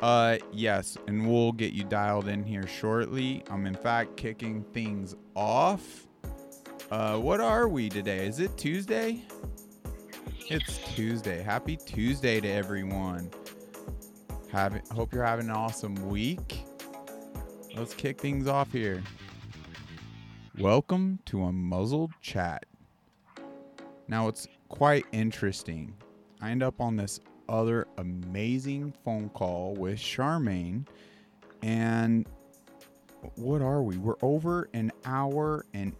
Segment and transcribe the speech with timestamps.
[0.00, 3.42] Uh, yes, and we'll get you dialed in here shortly.
[3.50, 6.06] I'm in fact kicking things off.
[6.90, 8.26] Uh, what are we today?
[8.26, 9.22] Is it Tuesday?
[10.48, 11.42] It's Tuesday.
[11.42, 13.30] Happy Tuesday to everyone.
[14.50, 16.64] Have hope you're having an awesome week.
[17.76, 19.02] Let's kick things off here.
[20.58, 22.66] Welcome to Unmuzzled chat.
[24.08, 25.94] Now it's quite interesting.
[26.40, 27.20] I end up on this
[27.50, 30.86] other amazing phone call with Charmaine,
[31.62, 32.26] and
[33.34, 33.98] what are we?
[33.98, 35.94] We're over an hour and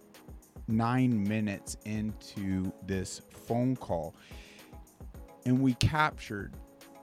[0.68, 4.14] nine minutes into this phone call,
[5.44, 6.54] and we captured.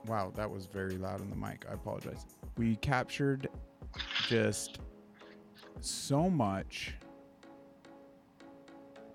[0.06, 1.66] Wow, that was very loud on the mic.
[1.70, 2.24] I apologize.
[2.56, 3.48] We captured
[4.26, 4.78] just
[5.80, 6.94] so much.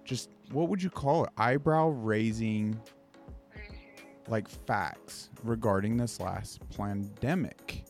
[0.05, 1.31] Just what would you call it?
[1.37, 2.79] Eyebrow raising
[4.27, 7.85] like facts regarding this last pandemic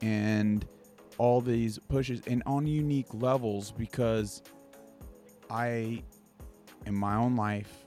[0.00, 0.66] and
[1.18, 4.42] all these pushes and on unique levels because
[5.50, 6.02] I,
[6.86, 7.86] in my own life,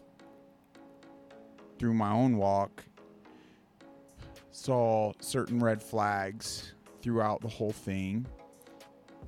[1.80, 2.84] through my own walk,
[4.52, 8.26] saw certain red flags throughout the whole thing.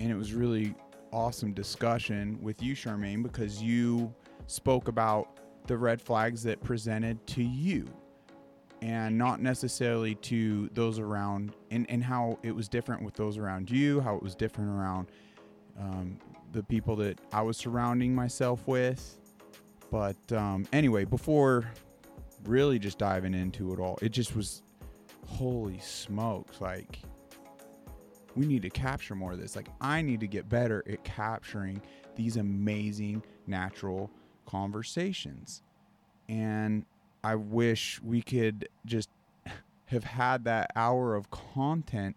[0.00, 0.74] And it was really
[1.12, 4.14] awesome discussion with you, Charmaine, because you
[4.46, 7.86] spoke about the red flags that presented to you
[8.82, 13.70] and not necessarily to those around and, and how it was different with those around
[13.70, 15.08] you how it was different around
[15.78, 16.18] um,
[16.52, 19.18] the people that i was surrounding myself with.
[19.90, 21.70] But um, anyway before
[22.44, 24.62] really just diving into it all it just was
[25.26, 27.00] holy smokes like
[28.36, 29.56] we need to capture more of this.
[29.56, 31.82] Like i need to get better at capturing
[32.14, 34.10] these amazing natural
[34.46, 35.62] conversations.
[36.28, 36.84] And
[37.24, 39.08] I wish we could just
[39.86, 42.16] have had that hour of content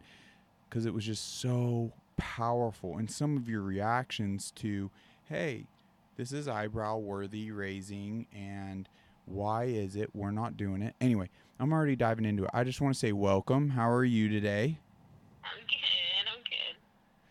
[0.69, 2.97] because it was just so powerful.
[2.97, 4.89] And some of your reactions to,
[5.25, 5.66] hey,
[6.17, 8.88] this is eyebrow worthy raising, and
[9.25, 10.94] why is it we're not doing it?
[11.01, 11.29] Anyway,
[11.59, 12.51] I'm already diving into it.
[12.53, 13.69] I just want to say welcome.
[13.69, 14.78] How are you today?
[15.44, 16.25] I'm good.
[16.31, 16.78] I'm good.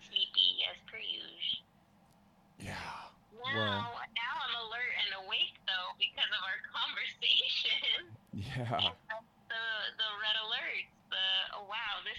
[0.09, 1.65] Sleepy as per usual.
[2.59, 2.75] Yeah.
[2.75, 8.11] Now, Well- now I'm alert and awake though because of our conversation.
[8.57, 8.93] Yeah.
[9.51, 9.65] the
[9.99, 10.91] the red alerts.
[11.11, 11.27] The
[11.59, 12.19] oh wow, this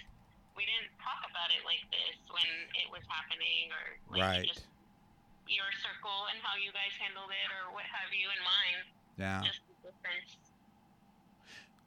[0.56, 4.48] we didn't talk about it like this when it was happening, or like Right.
[4.48, 4.68] just
[5.48, 8.84] your circle and how you guys handled it, or what have you in mind.
[9.16, 9.40] Yeah.
[9.44, 10.36] Just the difference.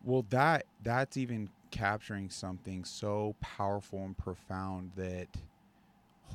[0.04, 5.28] Well, that that's even capturing something so powerful and profound that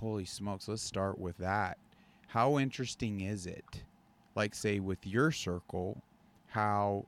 [0.00, 1.78] holy smokes, let's start with that.
[2.28, 3.84] How interesting is it?
[4.34, 6.02] Like say with your circle,
[6.48, 7.06] how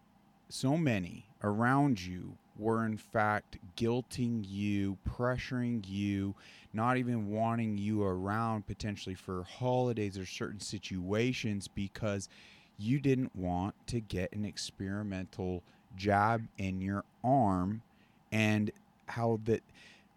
[0.52, 6.34] so many around you were in fact guilting you, pressuring you,
[6.74, 12.28] not even wanting you around potentially for holidays or certain situations because
[12.78, 15.62] you didn't want to get an experimental
[15.96, 17.80] jab in your arm
[18.30, 18.70] and
[19.06, 19.62] how that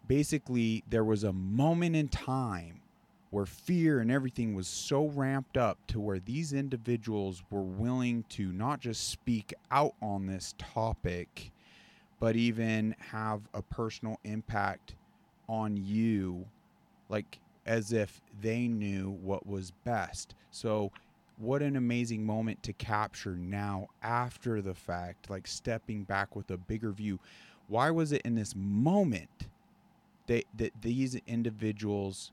[0.06, 2.81] basically there was a moment in time
[3.35, 8.53] where fear and everything was so ramped up to where these individuals were willing to
[8.53, 11.51] not just speak out on this topic
[12.18, 14.96] but even have a personal impact
[15.50, 16.46] on you
[17.09, 20.34] like as if they knew what was best.
[20.52, 20.94] So
[21.38, 26.57] what an amazing moment to capture now after the fact like stepping back with a
[26.57, 27.19] bigger view.
[27.67, 29.50] Why was it in this moment
[30.28, 32.31] that that these individuals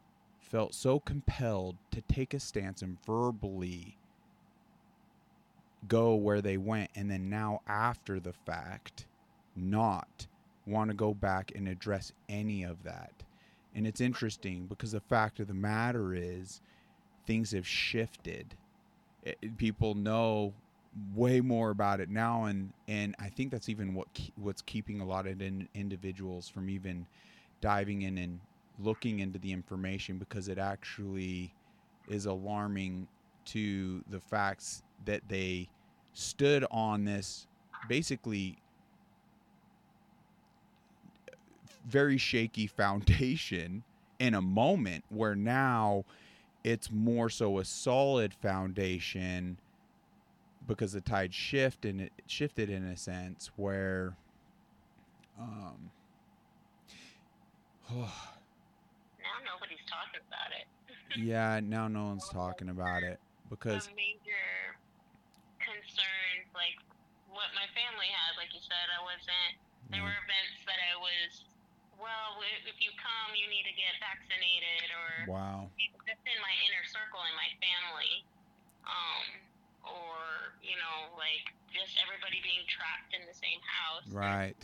[0.53, 3.97] felt so compelled to take a stance and verbally
[5.89, 6.91] go where they went.
[6.95, 9.07] And then now after the fact
[9.57, 10.27] not
[10.67, 13.13] want to go back and address any of that.
[13.75, 16.61] And it's interesting because the fact of the matter is
[17.27, 18.55] things have shifted.
[19.25, 20.53] It, people know
[21.15, 22.45] way more about it now.
[22.45, 26.69] And and I think that's even what what's keeping a lot of in, individuals from
[26.69, 27.07] even
[27.63, 28.41] diving in and
[28.83, 31.53] looking into the information because it actually
[32.09, 33.07] is alarming
[33.45, 35.69] to the facts that they
[36.13, 37.47] stood on this
[37.89, 38.57] basically
[41.87, 43.83] very shaky foundation
[44.19, 46.05] in a moment where now
[46.63, 49.59] it's more so a solid foundation
[50.69, 54.17] because the tide shift and it shifted in a sense where
[55.41, 55.91] um
[57.91, 58.13] nobody's
[59.93, 60.67] talking about it.
[61.21, 63.21] yeah now no one's talking about it
[63.53, 64.49] because the major
[65.63, 66.77] concerns, like
[67.31, 69.53] what my family had, like you said, I wasn't.
[69.93, 70.09] There Yeah.
[70.09, 71.45] were events that I was
[72.01, 75.71] well, if you come, you need to get vaccinated, or Wow.
[76.09, 78.27] just in my inner circle in my family,
[78.89, 79.27] um,
[79.87, 80.19] or
[80.65, 84.57] you know, like just everybody being trapped in the same house, Right.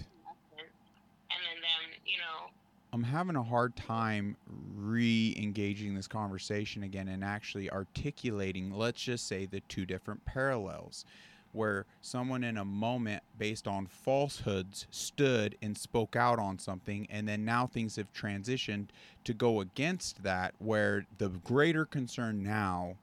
[1.28, 2.50] And then them, you know,
[2.92, 4.36] I'm having a hard time
[4.74, 11.04] re engaging this conversation again and actually articulating, let's just say, the two different parallels.
[11.52, 17.26] Where someone in a moment, based on falsehoods, stood and spoke out on something, and
[17.26, 18.88] then now things have transitioned
[19.24, 20.54] to go against that.
[20.58, 22.96] Where the greater concern now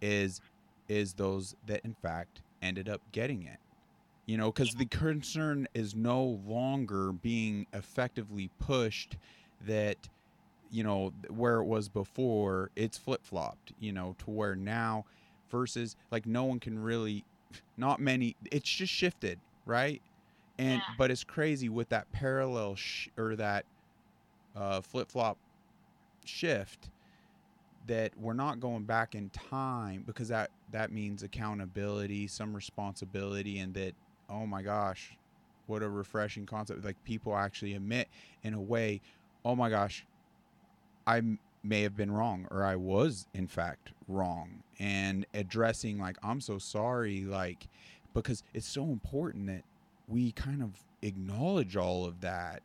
[0.00, 0.40] is
[0.88, 3.58] is those that in fact ended up getting it
[4.26, 9.16] you know because the concern is no longer being effectively pushed
[9.66, 9.96] that
[10.70, 15.04] you know where it was before it's flip-flopped you know to where now
[15.50, 17.24] versus like no one can really
[17.76, 20.00] not many it's just shifted right
[20.58, 20.94] and Yeah.
[20.96, 23.64] but it's crazy with that parallel sh- or that
[24.54, 25.38] uh, flip-flop
[26.24, 26.90] shift
[27.86, 33.74] that we're not going back in time because that that means accountability some responsibility and
[33.74, 33.94] that
[34.28, 35.16] oh my gosh
[35.66, 36.84] what a refreshing concept.
[36.84, 38.08] Like people actually admit
[38.42, 39.00] in a way
[39.44, 40.04] oh my gosh
[41.06, 41.22] I
[41.64, 44.62] may have been wrong or i was in fact wrong.
[44.78, 47.68] And addressing like i'm so sorry like
[48.14, 49.62] because it's so important that
[50.08, 50.70] we kind of
[51.02, 52.62] acknowledge all of that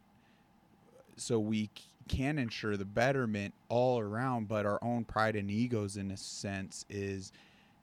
[1.16, 1.70] so we
[2.08, 6.86] can ensure the betterment all around but our own pride and egos in a sense
[6.90, 7.32] is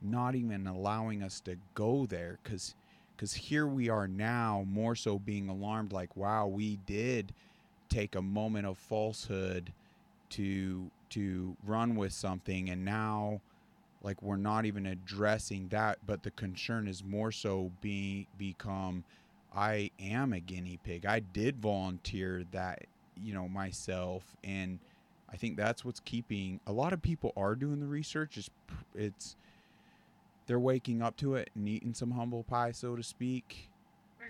[0.03, 2.75] not even allowing us to go there because
[3.17, 7.33] because here we are now more so being alarmed like wow we did
[7.89, 9.73] take a moment of falsehood
[10.31, 13.41] to to run with something and now
[14.03, 19.05] like we're not even addressing that but the concern is more so being become
[19.55, 21.07] i am a guinea pig.
[21.07, 24.81] I did volunteer that you know myself and
[25.31, 28.51] i think that's what's keeping a lot of people are doing the research it's
[28.95, 29.37] it's
[30.46, 33.70] they're waking up to it and eating some humble pie so to speak.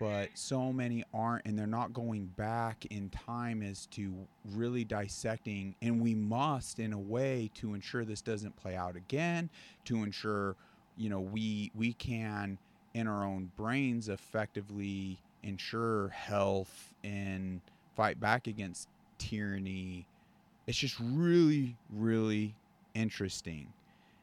[0.01, 0.35] But mm-hmm.
[0.35, 4.13] so many aren't and they're not going back in time as to
[4.53, 9.51] really dissecting and we must in a way to ensure this doesn't play out again
[9.85, 10.57] to ensure
[10.97, 12.59] you know we we can
[12.95, 17.61] in our own brains effectively ensure health and
[17.95, 18.89] fight back against
[19.19, 20.07] tyranny.
[20.67, 22.57] It's just really really
[22.95, 23.73] interesting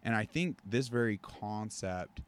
[0.03, 2.21] and i think this very concept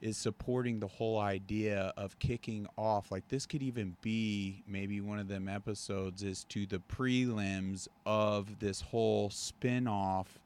[0.00, 5.18] is supporting the whole idea of kicking off like this could even be maybe one
[5.18, 10.38] of them episodes is to the prelims of this whole spin-off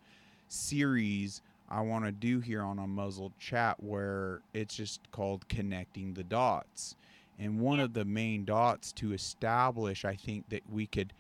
[0.49, 6.23] series I want to do here on Unmuzzled chat where it's just called connecting the
[6.23, 6.95] dots.
[7.39, 11.13] And one of the main dots to establish I think that we could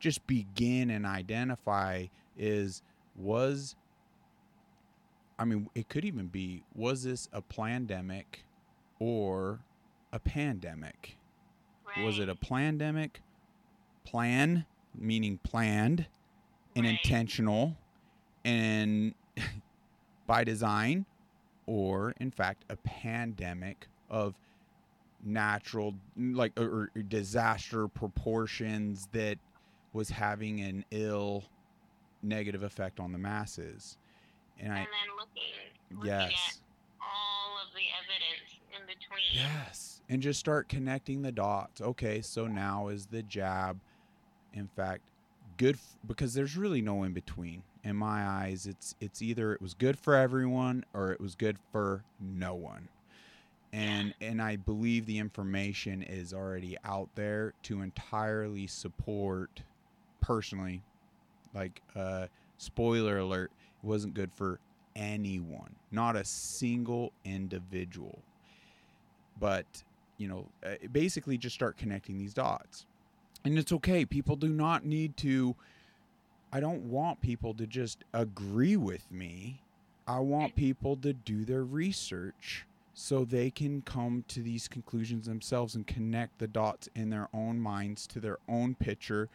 [0.00, 2.06] just begin and identify
[2.36, 2.82] is
[3.16, 3.76] was
[5.38, 8.44] I mean, it could even be was this a plandemic
[8.98, 9.60] or
[10.12, 11.16] a pandemic?
[11.98, 13.16] Was it a plandemic?
[14.04, 16.06] Plan, meaning planned
[16.74, 16.98] and Right.
[17.04, 17.76] intentional
[18.44, 19.14] and
[20.26, 21.06] by design,
[21.66, 24.34] or in fact, a pandemic of
[25.24, 29.38] natural, like, or, or disaster proportions that
[29.92, 31.44] was having an ill
[32.22, 33.98] negative effect on the masses?
[34.58, 36.32] And I, and then looking, looking yes.
[36.32, 36.56] at
[37.00, 39.32] all of the evidence in between.
[39.32, 40.02] Yes.
[40.08, 41.80] And just start connecting the dots.
[41.80, 43.80] Okay, so now is the jab,
[44.52, 45.02] in fact,
[45.56, 47.62] good f- because there's really no in between.
[47.84, 51.56] In my eyes, it's it's either it was good for everyone or it was good
[51.72, 52.88] for no one.
[53.72, 59.62] And and I believe the information is already out there to entirely support
[60.20, 60.82] personally
[61.54, 62.26] like uh
[62.58, 63.50] spoiler alert,
[63.82, 64.60] wasn't good for
[64.94, 68.18] anyone, not a single individual.
[69.40, 69.82] But
[70.18, 72.86] you know uh, basically just start connecting these dots.
[73.44, 74.04] And it's okay.
[74.04, 75.56] People do not need to
[76.54, 79.62] i don't want people to just agree with me.
[80.06, 85.74] I want people to do their research so they can come to these conclusions themselves
[85.74, 89.28] and connect the dots in their own minds to their own picture.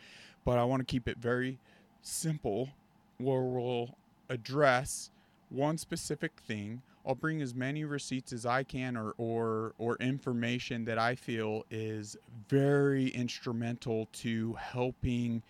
[0.46, 1.58] But i want to keep it very
[2.02, 2.70] simple
[3.18, 3.96] where we'll
[4.30, 5.12] address
[5.50, 10.84] one specific thing I'll bring as many receipts as I can or, or or information
[10.86, 12.18] that I feel is
[12.50, 15.42] very instrumental to helping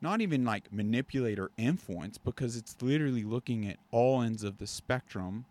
[0.00, 4.66] not even like manipulate or influence because it's literally looking at all ends of the
[4.66, 5.44] spectrum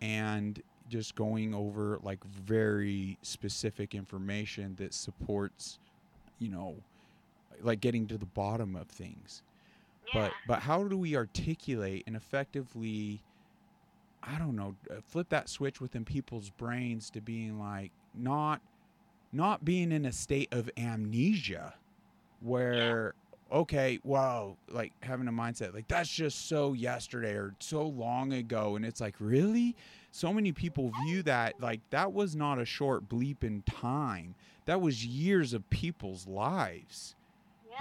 [0.00, 5.78] and just going over like very specific information that supports
[6.40, 6.74] you know
[7.62, 9.42] like getting to the bottom of things.
[10.12, 10.22] Yeah.
[10.22, 13.22] But but how do we articulate and effectively
[14.26, 18.60] I don't know, uh, flip that switch within people's brains to being like not
[19.32, 21.74] not being in a state of amnesia
[22.40, 23.14] where
[23.52, 28.76] okay, well, like having a mindset like that's just so yesterday or so long ago
[28.76, 29.76] and it's like really
[30.10, 34.34] so many people view that like that was not a short bleep in time.
[34.66, 37.14] That was years of people's lives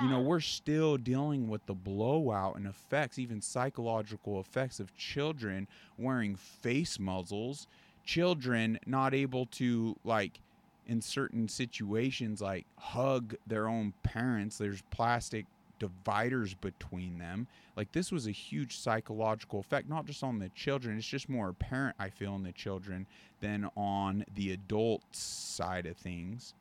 [0.02, 5.68] you know we're still dealing with the blowout and effects even psychological effects of children
[5.98, 7.68] wearing face muzzles
[8.04, 10.40] children not able to like
[10.88, 14.58] in certain situations like hug their own parents.
[14.58, 15.46] There's plastic
[15.80, 17.48] dividers between them.
[17.76, 21.50] Like this was a huge psychological effect not just on the children it's just more
[21.50, 23.08] apparent i feel in the children
[23.42, 26.54] than on the adult side of things.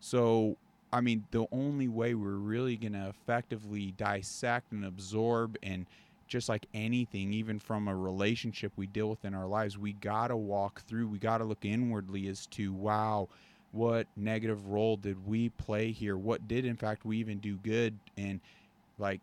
[0.00, 0.56] So
[0.92, 5.86] I mean, the only way we're really going to effectively dissect and absorb, and
[6.26, 10.28] just like anything, even from a relationship we deal with in our lives, we got
[10.28, 13.28] to walk through, we got to look inwardly as to, wow,
[13.72, 16.16] what negative role did we play here?
[16.16, 17.96] What did, in fact, we even do good?
[18.16, 18.40] And
[18.98, 19.20] like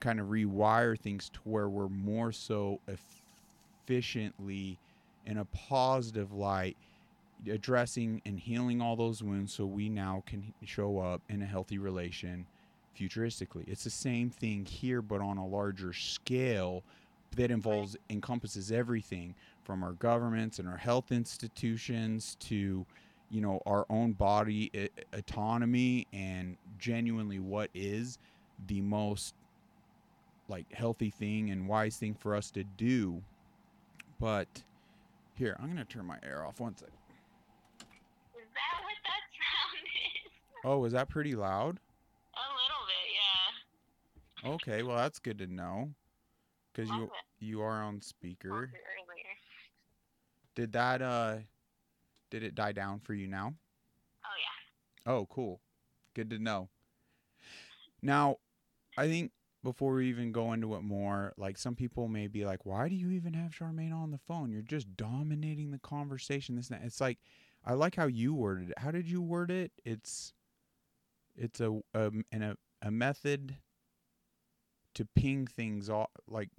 [0.00, 2.80] kind of rewire things to where we're more so
[3.86, 4.78] efficiently
[5.26, 6.76] in a positive light
[7.50, 11.78] addressing and healing all those wounds so we now can show up in a healthy
[11.78, 12.46] relation
[12.98, 13.66] futuristically.
[13.68, 16.82] It's the same thing here but on a larger scale
[17.36, 22.86] that involves encompasses everything from our governments and our health institutions to
[23.30, 28.18] you know our own body eh, autonomy and genuinely what is
[28.66, 29.34] the most
[30.48, 33.22] like healthy thing and wise thing for us to do.
[34.18, 34.48] But
[35.34, 36.58] here i'm going to turn my air off.
[36.60, 36.94] One second
[38.34, 39.84] Is that what that sound
[40.24, 40.32] is?
[40.64, 41.80] Oh, is that pretty loud?
[42.34, 44.54] A little bit, yeah.
[44.54, 45.94] Okay, well that's good to know.
[46.74, 47.10] Cuz you it.
[47.40, 48.70] you are on speaker.
[50.54, 51.38] Did that uh
[52.30, 53.54] did it die down for you now?
[54.24, 55.12] Oh yeah.
[55.12, 55.60] Oh, cool.
[56.14, 56.68] Good to know.
[58.02, 58.36] Now,
[58.96, 62.64] I think before we even go into it more, like some people may be like,
[62.64, 64.50] "Why do you even have Charmaine on the phone?
[64.50, 66.86] You're just dominating the conversation." This and that.
[66.86, 67.18] It's like,
[67.64, 68.78] I like how you worded it.
[68.78, 69.72] How did you word it?
[69.84, 70.32] It's,
[71.38, 73.56] it's a um, and a a method
[74.94, 76.50] to ping things off like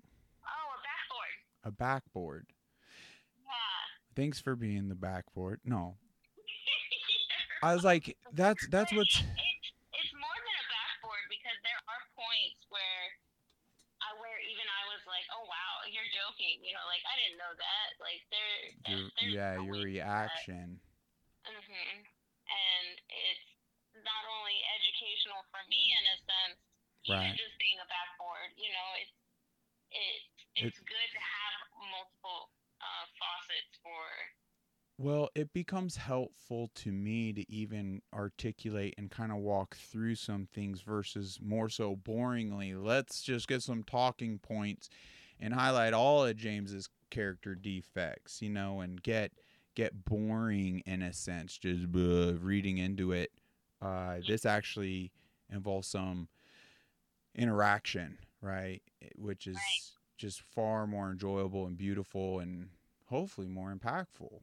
[0.46, 1.36] Oh, a backboard.
[1.64, 2.46] a backboard.
[3.44, 4.16] Yeah.
[4.16, 5.60] Thanks for being the backboard.
[5.66, 5.98] No,
[7.64, 9.16] I was like, that's that's what's.
[9.20, 9.68] It's,
[10.00, 13.04] it's more than a backboard because there are points where
[14.00, 16.64] I where even I was like, oh wow, you're joking.
[16.64, 17.88] You know, like I didn't know that.
[18.00, 18.58] Like there.
[18.88, 20.80] Your, yeah, your reaction.
[21.44, 21.96] hmm
[22.48, 23.48] And it's
[24.08, 26.60] not only educational for me in a sense,
[27.04, 28.56] even just being a backboard.
[28.56, 29.16] You know, it's
[29.92, 30.20] it
[30.72, 32.48] it's good to have multiple
[32.80, 34.08] uh, faucets for.
[35.00, 40.48] Well, it becomes helpful to me to even articulate and kind of walk through some
[40.54, 42.76] things versus more so boringly.
[42.76, 44.90] Let's just get some talking points
[45.40, 49.32] and highlight all of James's character defects, you know, and get
[49.76, 53.32] get boring in a sense just uh, reading into it.
[53.82, 55.14] Uh, this actually
[55.52, 56.28] involves some
[57.36, 58.82] interaction, right?
[59.16, 59.92] Which is Right.
[60.18, 62.70] just far more enjoyable and beautiful and
[63.06, 64.42] hopefully more impactful.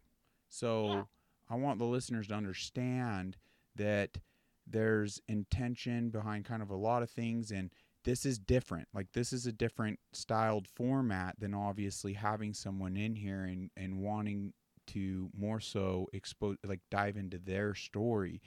[0.49, 1.05] So Yeah.
[1.49, 3.37] I want the listeners to understand
[3.75, 4.19] that
[4.67, 7.71] there's intention behind kind of a lot of things and
[8.05, 8.89] this is different.
[8.95, 14.01] Like this is a different styled format than obviously having someone in here and, and
[14.01, 14.55] wanting
[14.89, 18.41] to more so expose like dive into their story.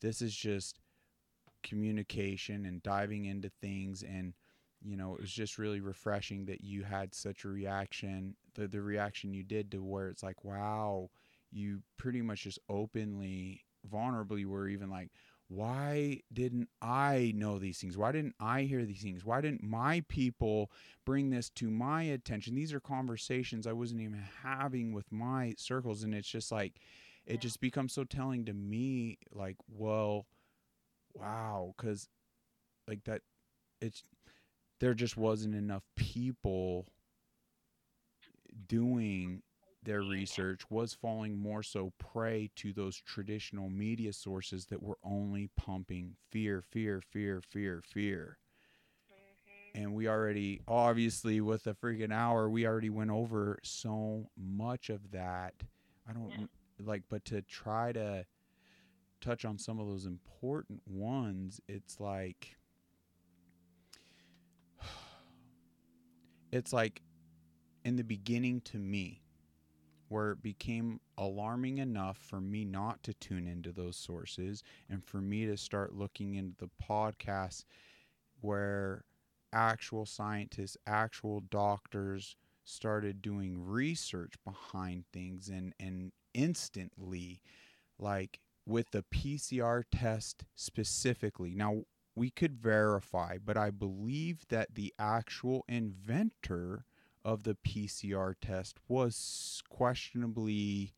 [0.00, 0.78] This is just
[1.62, 4.34] communication and diving into things and
[4.84, 8.80] you know it was just really refreshing that you had such a reaction the, the
[8.80, 11.08] reaction you did to where it's like wow
[11.50, 15.10] you pretty much just openly vulnerably were even like
[15.48, 17.98] why didn't i know these things?
[17.98, 19.24] Why didn't i hear these things?
[19.24, 20.70] Why didn't my people
[21.04, 22.54] bring this to my attention?
[22.54, 26.80] These are conversations i wasn't even having with my circles and it's just like
[27.26, 27.40] it Yeah.
[27.40, 30.26] just becomes so telling to me like well
[31.14, 32.08] wow because
[32.88, 33.22] like that
[33.80, 34.02] it's
[34.80, 36.86] there just wasn't enough people
[38.66, 39.42] doing
[39.82, 45.48] their research was falling more so prey to those traditional media sources that were only
[45.56, 48.38] pumping fear fear fear fear fear.
[49.08, 54.90] Hmm and we already obviously with a freaking hour we already went over so much
[54.90, 55.54] of that.
[56.08, 56.46] I don't Yeah.
[56.86, 58.26] like but to try to
[59.22, 62.56] touch on some of those important ones, it's like
[66.52, 67.02] it's like
[67.84, 69.22] in the beginning to me
[70.08, 75.22] where it became alarming enough for me not to tune into those sources and for
[75.22, 77.64] me to start looking into the podcasts
[78.42, 79.04] where
[79.54, 87.40] actual scientists, actual doctors started doing research behind things and and instantly
[87.98, 91.54] like with the PCR test specifically.
[91.54, 91.82] Now
[92.14, 96.84] we could verify, but I believe that the actual inventor
[97.24, 100.94] of the PCR test was questionably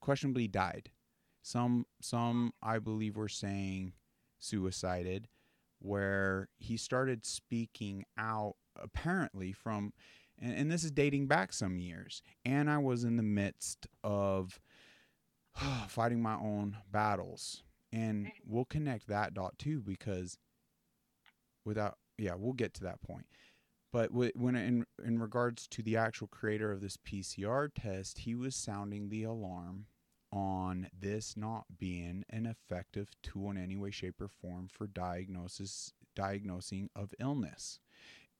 [0.00, 0.90] questionably died.
[1.42, 3.92] Some some I believe were saying
[4.38, 5.28] suicided
[5.78, 9.92] where he started speaking out apparently from
[10.40, 14.60] and, and this is dating back some years and I was in the midst of
[15.88, 20.36] fighting my own battles and we'll connect that dot too because
[21.64, 23.26] without yeah we'll get to that point
[23.94, 28.56] but when in in regards to the actual creator of this PCR test, he was
[28.56, 29.86] sounding the alarm
[30.32, 35.92] on this not being an effective tool in any way, shape, or form for diagnosis
[36.16, 37.78] diagnosing of illness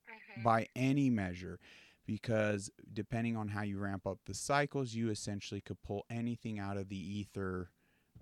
[0.09, 0.43] mm-hmm.
[0.43, 1.57] by any measure.
[2.05, 6.77] Because depending on how you ramp up the cycles, you essentially could pull anything out
[6.77, 7.71] of the ether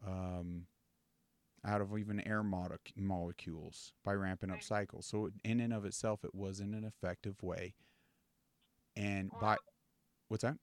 [0.07, 0.67] um,
[1.65, 5.05] out of even air molecules by ramping up cycles.
[5.05, 7.75] So in and of itself, it wasn't an effective way.
[8.95, 9.57] And well, by
[10.27, 10.57] what's that?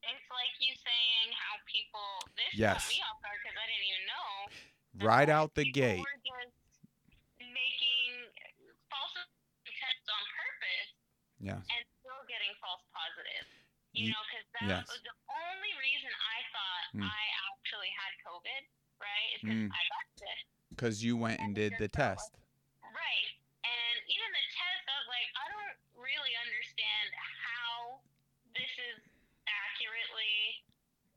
[0.00, 2.08] It's like you saying how people.
[2.38, 2.88] This yes.
[2.88, 5.06] me off guard because I didn't even know.
[5.06, 6.04] Right out the gate.
[7.42, 8.10] making
[8.88, 9.14] false
[9.66, 10.90] tests on purpose.
[11.42, 11.60] Yeah.
[11.60, 13.50] And still getting false positives.
[14.00, 14.84] You, know, because that yes.
[14.88, 17.04] was the only reason I thought mm.
[17.04, 18.62] I actually had COVID
[19.00, 19.32] right?
[19.40, 19.72] Because mm.
[19.72, 20.40] I got sick.
[20.70, 22.36] Because you went and did the test.
[22.84, 23.28] Right.
[23.64, 28.00] And even the test, I was like, I don't really understand how
[28.54, 29.00] this is
[29.48, 30.62] accurately,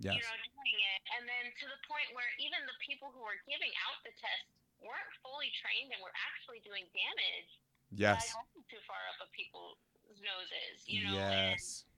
[0.01, 0.17] yes.
[0.17, 0.99] you know, doing it.
[1.19, 4.47] And then to the point where even the people who were giving out the test
[4.81, 7.51] weren't fully trained and were actually doing damage.
[7.93, 8.33] Yes.
[8.73, 9.77] too far up of people's
[10.17, 11.13] noses, you know.
[11.13, 11.85] Yes.
[11.85, 11.92] And,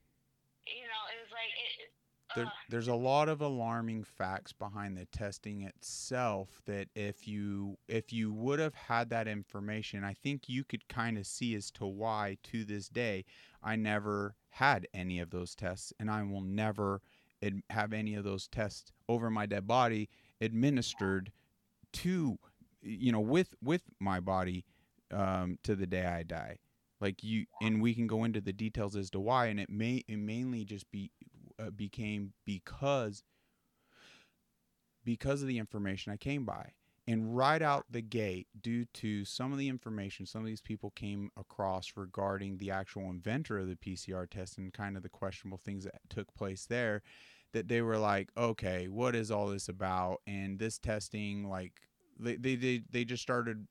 [0.67, 1.91] you know, it was like it,
[2.35, 8.11] there, there's a lot of alarming facts behind the testing itself that if you if
[8.11, 11.85] you would have had that information i think you could kind of see as to
[11.85, 13.23] why to this day
[13.63, 17.01] i never had any of those tests and i will never
[17.43, 20.09] ad- have any of those tests over my dead body
[20.41, 21.31] administered
[21.93, 22.37] to
[22.81, 24.65] you know with with my body
[25.11, 26.57] um, to the day i die
[27.01, 30.03] like you and we can go into the details as to why and it may
[30.07, 31.11] it mainly just be
[31.59, 33.23] uh, became because
[35.05, 36.71] because of the information I came by.
[37.07, 40.89] And right out the gate, due to some of the information some of these people
[40.95, 45.59] came across regarding the actual inventor of the PCR test and kind of the questionable
[45.63, 47.03] things that took place there,
[47.53, 50.21] that they were like, okay, what is all this about?
[50.25, 51.73] And this testing, like,
[52.19, 53.67] they, they, they, they just started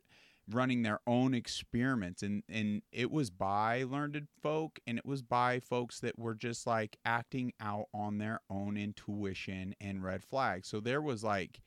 [0.51, 5.59] running their own experiments and and it was by learned folk and it was by
[5.59, 10.69] folks that were just like acting out on their own intuition and red flags.
[10.69, 11.61] So there was like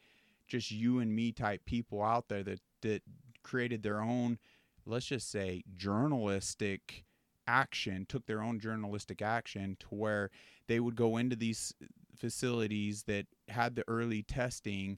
[0.48, 3.02] just you and me type people out there that that
[3.44, 4.38] created their own
[4.86, 7.04] let's just say journalistic
[7.48, 10.30] action took their own journalistic action to where
[10.68, 11.74] they would go into these
[12.16, 14.98] facilities that had the early testing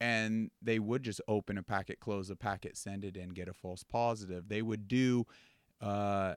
[0.00, 3.54] and they would just open a packet, close a packet, send it in, get a
[3.54, 4.48] false positive.
[4.48, 5.26] They would do,
[5.80, 6.34] uh,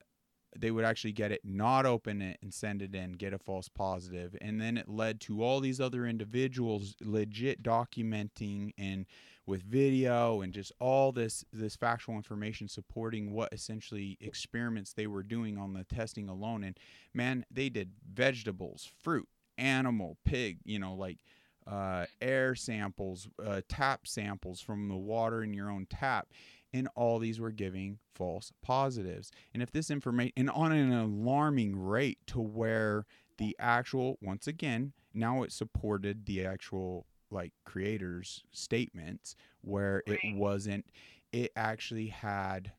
[0.58, 3.70] they would actually get it, not open it, and send it in, get a false
[3.70, 4.36] positive.
[4.42, 9.06] and then it led to all these other individuals legit documenting and
[9.48, 15.24] with video and just all this this factual information supporting what essentially experiments they were
[15.24, 16.64] doing on the testing alone.
[16.64, 16.78] And
[17.14, 21.20] man, they did vegetables, fruit, animal, pig, you know, like
[21.70, 26.28] uh, air samples, uh, tap samples from the water in your own tap,
[26.74, 29.32] and all these were giving false positives.
[29.54, 33.06] And if this information, and on an alarming rate to where
[33.38, 40.86] the actual, once again, now it supported the actual like creators' statements where it wasn't,
[41.34, 42.72] it actually had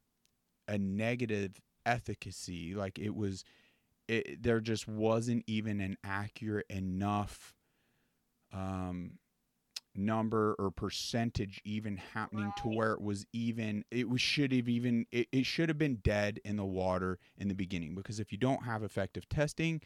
[0.67, 2.75] a negative efficacy.
[2.75, 3.45] Like it was,
[4.09, 7.55] it, there just wasn't even an accurate enough
[8.53, 9.13] um,
[9.95, 12.57] number or percentage even happening right.
[12.57, 15.97] to where it was even it was should have even it, it should have been
[15.97, 19.81] dead in the water in the beginning because if you don't have effective testing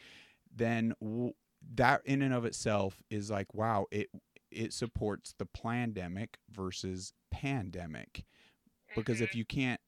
[0.55, 1.33] then w-
[1.73, 4.07] that in and of itself is like wow it
[4.51, 8.23] it supports the pandemic versus pandemic
[8.95, 9.39] because if mm-hmm.
[9.39, 9.81] you can't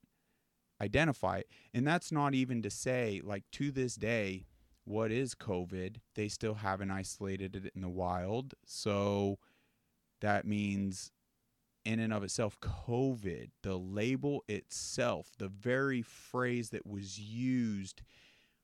[0.82, 1.48] identify it.
[1.74, 4.46] And that's not even to say, like, to this day,
[4.86, 5.98] what is COVID?
[6.16, 8.54] They still haven't isolated it in the wild.
[8.66, 9.40] So
[10.22, 11.12] that means,
[11.84, 18.02] in and of itself, COVID, the label itself, the very phrase that was used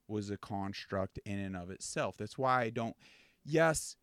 [0.07, 2.17] was a construct in and of itself.
[2.17, 2.95] That's why I don't,
[3.43, 3.95] yes,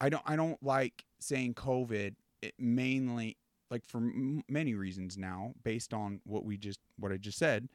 [0.00, 2.14] I don't, I don't like saying COVID
[2.58, 3.36] mainly
[3.70, 7.68] like for m- many reasons now based on what we just what I just said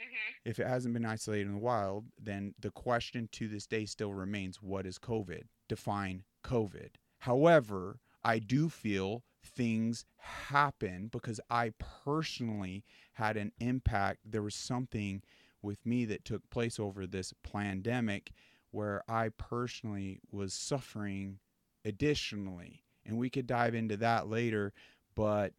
[0.00, 0.48] mm-hmm.
[0.48, 4.12] if it hasn't been isolated in the wild then the question to this day still
[4.12, 5.44] remains what is covid?
[5.68, 6.90] Define covid.
[7.20, 11.72] However I do feel things happen because I
[12.04, 14.20] personally had an impact.
[14.24, 15.22] There was something
[15.62, 18.32] with me that took place over this pandemic
[18.72, 21.38] where I personally was suffering
[21.84, 24.72] additionally and we could dive into that later
[25.14, 25.52] but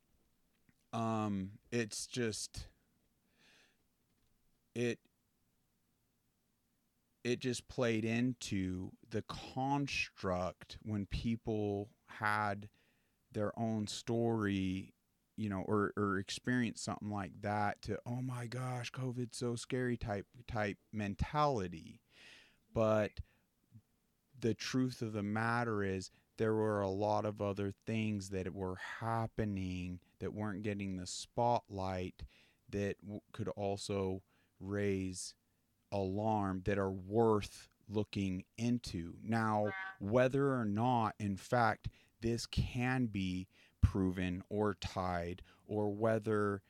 [0.91, 2.67] um it's just
[4.77, 4.99] it
[7.23, 12.69] it just played into the construct when people had
[13.31, 14.93] their own story
[15.35, 19.97] you know or or experience something like that to oh my gosh covid's so scary
[19.97, 21.99] type type mentality.
[22.73, 23.11] But
[24.39, 28.77] the truth of the matter is there were a lot of other things that were
[28.99, 32.21] happening that weren't getting the spotlight
[32.69, 34.21] that w- could also
[34.59, 35.33] raise
[35.91, 39.13] alarm that are worth looking into.
[39.23, 41.87] Now, whether or not, in fact,
[42.21, 43.47] this can be
[43.81, 46.61] proven or tied, or whether,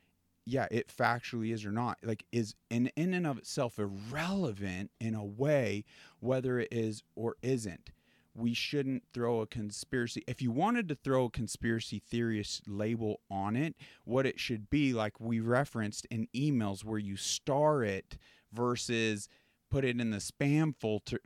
[0.45, 5.15] yeah, it factually is or not, like, is in, in and of itself irrelevant in
[5.15, 5.84] a way,
[6.19, 7.89] whether it is or isn't
[8.38, 10.23] we shouldn't throw a conspiracy.
[10.28, 14.93] If you wanted to throw a conspiracy theorist label on it, what it should be,
[14.93, 18.17] like we referenced in emails, where you star it
[18.54, 19.28] versus
[19.69, 21.19] put it in the spam folder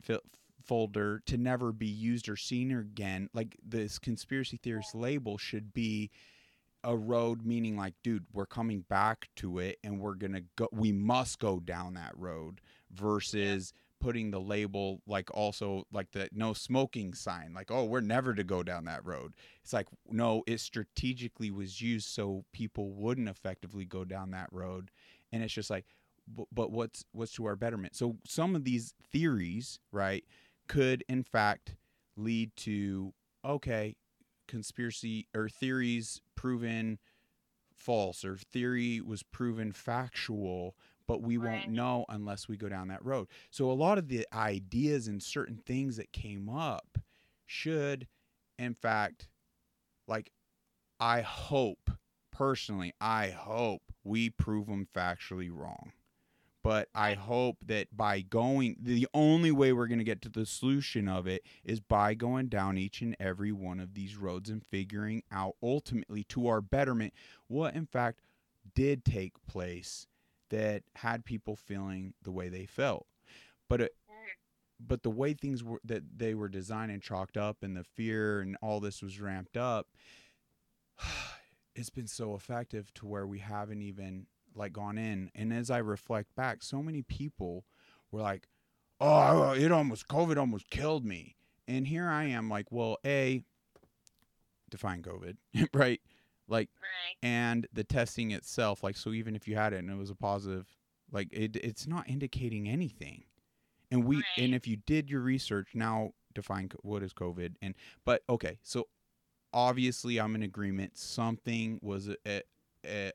[0.64, 3.28] folder to never be used or seen again.
[3.34, 6.10] Like this conspiracy theorist label should be
[6.84, 10.90] a road meaning like dude we're coming back to it and we're gonna go we
[10.90, 13.72] must go down that road versus
[14.02, 18.42] putting the label like also like the no smoking sign like oh we're never to
[18.42, 19.32] go down that road.
[19.62, 24.90] It's like no it strategically was used so people wouldn't effectively go down that road
[25.30, 25.86] and it's just like
[26.26, 27.94] but, but what's what's to our betterment?
[27.94, 30.24] So some of these theories right
[30.68, 31.76] could in fact
[32.16, 33.94] lead to okay
[34.48, 36.98] conspiracy or theories proven
[37.72, 40.74] false or theory was proven factual
[41.12, 41.50] but we right.
[41.50, 43.28] won't know unless we go down that road.
[43.50, 46.96] So a lot of the ideas and certain things that came up
[47.44, 48.08] should
[48.58, 49.28] in fact
[50.08, 50.32] like
[50.98, 51.90] I hope
[52.30, 55.92] personally I hope we prove them factually wrong.
[56.64, 60.46] But I hope that by going, the only way we're going to get to the
[60.46, 64.64] solution of it is by going down each and every one of these roads and
[64.64, 67.12] figuring out ultimately to our betterment
[67.48, 68.20] what, in fact,
[68.74, 70.06] did take place
[70.52, 73.06] that had people feeling the way they felt.
[73.68, 73.92] But it,
[74.78, 78.40] but the way things were that they were designed and chalked up and the fear
[78.40, 79.88] and all this was ramped up
[81.74, 85.30] it's been so effective to where we haven't even like gone in.
[85.34, 87.64] And as i reflect back so many people
[88.10, 88.46] were like
[89.00, 91.36] oh it almost covid almost killed me.
[91.66, 93.42] And here i am like well a
[94.70, 95.36] define covid
[95.74, 96.00] right
[96.48, 97.28] like right.
[97.28, 100.14] and the testing itself like so even if you had it and it was a
[100.14, 100.66] positive
[101.10, 103.24] like it it's not indicating anything
[103.90, 104.24] and we right.
[104.38, 107.74] and if you did your research now define what is covid and
[108.04, 108.88] but okay so
[109.52, 112.42] obviously i'm in agreement something was a,
[112.86, 113.12] a,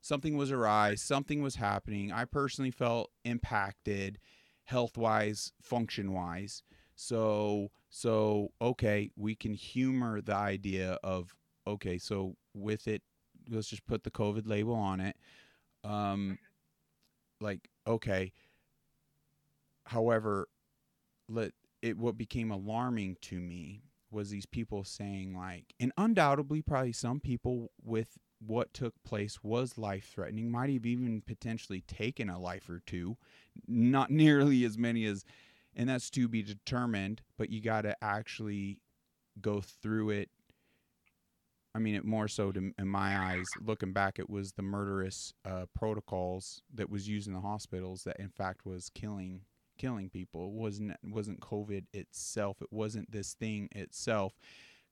[0.00, 4.18] something was awry something was happening i personally felt impacted
[4.64, 6.62] health wise function wise
[6.94, 11.34] so so okay we can humor the idea of
[11.66, 13.02] okay so with it
[13.48, 15.16] let's just put the covid label on it.
[15.84, 16.38] Um
[17.40, 18.32] like okay.
[19.86, 20.48] However
[21.28, 26.92] let it what became alarming to me was these people saying like and undoubtedly probably
[26.92, 32.38] some people with what took place was life threatening might have even potentially taken a
[32.38, 33.16] life or two
[33.68, 35.24] not nearly as many as
[35.76, 38.80] and that's to be determined but you got to actually
[39.40, 40.28] go through it
[41.74, 45.32] I mean, it more so to, in my eyes, looking back, it was the murderous
[45.44, 49.42] uh, protocols that was used in the hospitals that, in fact, was killing
[49.78, 50.44] killing people.
[50.46, 52.60] It wasn't wasn't COVID itself.
[52.60, 54.34] It wasn't this thing itself,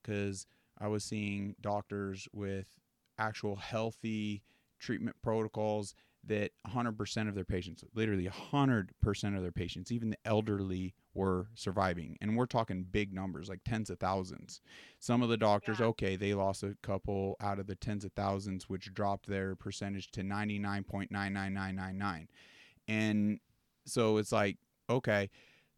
[0.03, 0.47] because
[0.81, 2.67] I was seeing doctors with
[3.19, 4.45] actual healthy
[4.79, 5.95] treatment protocols
[6.27, 12.17] that 100% of their patients, literally 100% of their patients, even the elderly, were surviving.
[12.21, 14.61] And we're talking big numbers, like tens of thousands.
[14.99, 15.87] Some of the doctors, yeah.
[15.87, 20.11] okay, they lost a couple out of the tens of thousands, which dropped their percentage
[20.13, 22.29] to 99.99999.
[22.87, 23.41] And
[23.87, 25.31] so it's like, okay.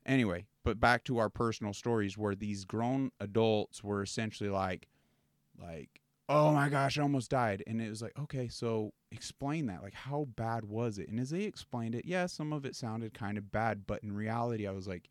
[0.06, 4.88] Anyway, but back to our personal stories where these grown adults were essentially like,
[5.60, 5.99] like,
[6.30, 7.64] oh my gosh, I almost died.
[7.66, 9.82] And it was like, okay, so explain that.
[9.82, 11.08] Like, how bad was it?
[11.08, 14.12] And as they explained it, yeah, some of it sounded kind of bad, but in
[14.12, 15.10] reality, I was like,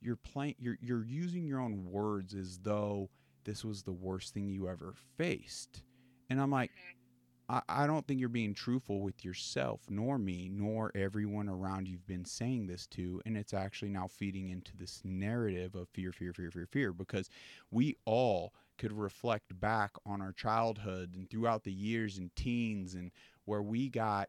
[0.00, 3.10] you're playing, you're you're using your own words as though
[3.44, 5.82] this was the worst thing you ever faced.
[6.30, 7.56] And I'm like, mm-hmm.
[7.68, 12.06] I, I don't think you're being truthful with yourself, nor me, nor everyone around you've
[12.06, 13.20] been saying this to.
[13.26, 17.28] And it's actually now feeding into this narrative of fear, fear, fear, fear, fear, because
[17.70, 23.10] we all could reflect back on our childhood and throughout the years and teens and
[23.44, 24.28] where we got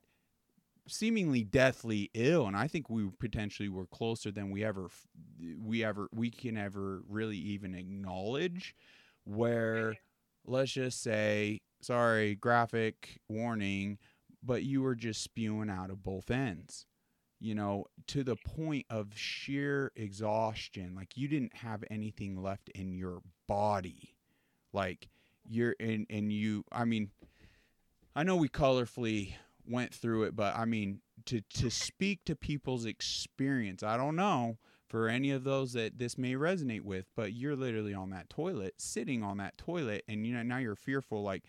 [0.88, 4.90] seemingly deathly ill and i think we potentially were closer than we ever
[5.62, 8.76] we ever we can ever really even acknowledge
[9.24, 9.96] where
[10.46, 14.00] let's just say sorry graphic warning
[14.42, 16.88] but you were just spewing out of both ends
[17.40, 22.92] you know to the point of sheer exhaustion like you didn't have anything left in
[22.92, 24.16] your body
[24.74, 25.10] like
[25.48, 27.12] you're in and you I mean
[28.16, 29.34] I know we colorfully
[29.68, 34.58] went through it, but I mean to to speak to people's experience, I don't know
[34.88, 38.74] for any of those that this may resonate with, but you're literally on that toilet,
[38.78, 41.44] sitting on that toilet, and you know now you're fearful, like,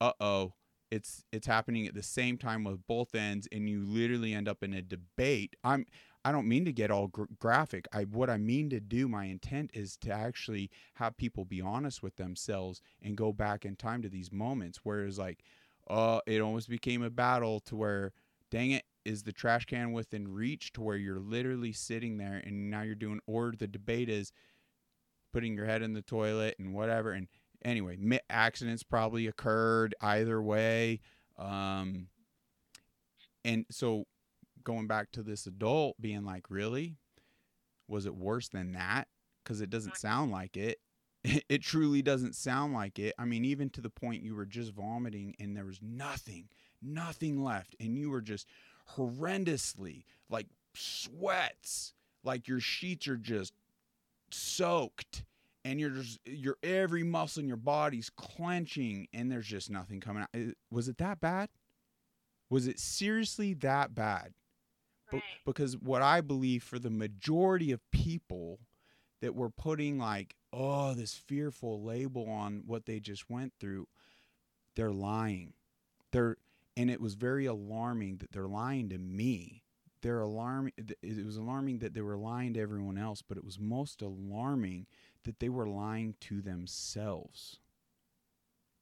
[0.00, 0.54] uh oh,
[0.90, 4.62] it's it's happening at the same time with both ends, and you literally end up
[4.62, 5.54] in a debate.
[5.62, 5.86] I'm
[6.26, 7.86] I don't mean to get all gr- graphic.
[7.92, 12.02] I what I mean to do, my intent is to actually have people be honest
[12.02, 15.44] with themselves and go back in time to these moments where it's like,
[15.88, 18.12] uh, it almost became a battle to where,
[18.50, 22.72] dang it, is the trash can within reach to where you're literally sitting there and
[22.72, 24.32] now you're doing, or the debate is
[25.32, 27.12] putting your head in the toilet and whatever.
[27.12, 27.28] And
[27.64, 31.02] anyway, accidents probably occurred either way.
[31.38, 32.08] Um,
[33.44, 34.06] and so
[34.66, 36.96] going back to this adult being like, really?
[37.88, 39.06] Was it worse than that?
[39.42, 40.78] Because it doesn't sound like it.
[41.48, 43.12] It truly doesn't sound like it.
[43.18, 46.48] I mean, even to the point you were just vomiting and there was nothing,
[46.80, 47.74] nothing left.
[47.80, 48.46] And you were just
[48.94, 53.54] horrendously like sweats, like your sheets are just
[54.30, 55.24] soaked
[55.64, 60.22] and you're just your every muscle in your body's clenching and there's just nothing coming
[60.22, 60.54] out.
[60.70, 61.48] Was it that bad?
[62.48, 64.32] Was it seriously that bad?
[65.12, 65.22] Right.
[65.44, 68.58] because what I believe for the majority of people
[69.20, 73.88] that were putting like, oh, this fearful label on what they just went through,
[74.74, 75.54] they're lying.
[76.12, 76.36] They're
[76.76, 79.62] and it was very alarming that they're lying to me.
[80.02, 80.72] They're alarming.
[80.76, 84.86] It was alarming that they were lying to everyone else, but it was most alarming
[85.24, 87.60] that they were lying to themselves.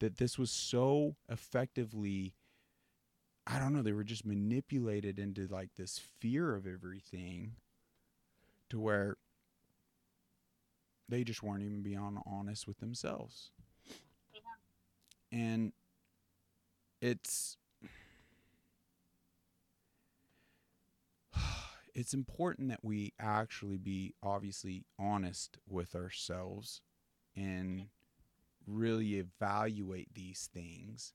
[0.01, 2.35] That this was so effectively
[3.47, 7.57] I don't know, they were just manipulated into like this fear of everything
[8.71, 9.17] to where
[11.09, 13.51] they just weren't even being honest with themselves.
[14.33, 14.41] Yeah.
[15.39, 15.73] And
[17.01, 17.59] it's
[21.95, 26.81] it's important that we actually be obviously honest with ourselves
[27.37, 27.87] and
[28.67, 31.13] really evaluate these things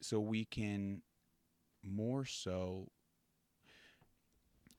[0.00, 1.02] so we can
[1.82, 2.88] more so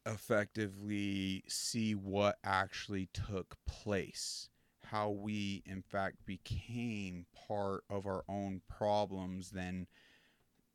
[0.05, 4.49] effectively see what actually took place
[4.91, 9.87] how we in fact became part of our own problems than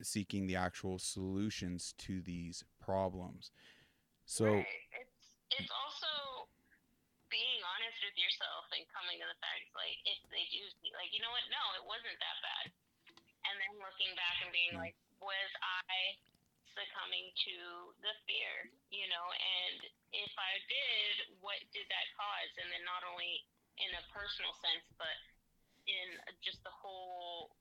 [0.01, 3.53] seeking the actual solutions to these problems.
[4.25, 4.65] So right.
[4.97, 6.49] it's it's also
[7.29, 10.65] being honest with yourself and coming to the facts like if they do
[10.97, 11.45] like you know what?
[11.53, 12.67] No it wasn't that bad.
[13.47, 14.85] And then looking back and being mm.
[14.89, 16.16] like was I
[16.76, 17.57] succumbing to
[18.05, 19.79] the fear, you know, and
[20.12, 22.52] if I did, what did that cause?
[22.61, 23.44] And then not only
[23.81, 25.16] in a personal sense, but
[25.88, 27.57] in just the whole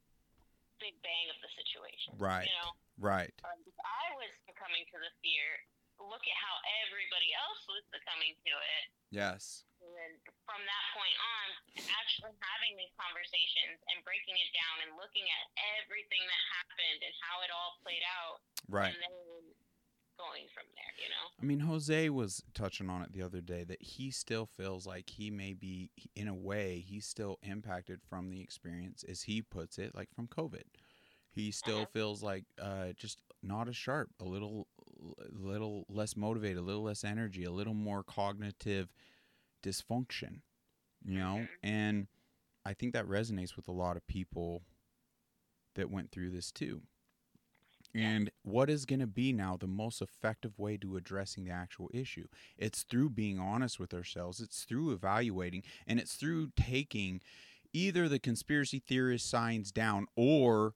[0.83, 2.19] big bang of the situation.
[2.19, 2.47] Right.
[2.47, 2.71] You know?
[2.99, 3.31] Right.
[3.47, 5.47] Um, I was succumbing to the fear.
[5.99, 6.55] Look at how
[6.85, 8.83] everybody else was succumbing to it.
[9.11, 10.13] Yes and
[10.45, 11.47] from that point on,
[11.93, 15.43] actually having these conversations and breaking it down and looking at
[15.81, 18.41] everything that happened and how it all played out.
[18.69, 18.93] Right.
[18.93, 19.17] And then
[20.15, 21.25] going from there, you know?
[21.35, 25.09] I mean, Jose was touching on it the other day that he still feels like
[25.09, 29.77] he may be, in a way, he's still impacted from the experience, as he puts
[29.77, 30.63] it, like from COVID.
[31.31, 31.91] He still uh-huh.
[31.91, 34.67] feels like uh, just not as sharp, a little,
[35.31, 38.89] little less motivated, a little less energy, a little more cognitive
[39.63, 40.41] dysfunction.
[41.03, 41.67] You know, mm-hmm.
[41.67, 42.07] and
[42.65, 44.63] I think that resonates with a lot of people
[45.75, 46.81] that went through this too.
[47.93, 51.89] And what is going to be now the most effective way to addressing the actual
[51.93, 52.27] issue?
[52.57, 57.21] It's through being honest with ourselves, it's through evaluating, and it's through taking
[57.71, 60.73] either the conspiracy theorist signs down or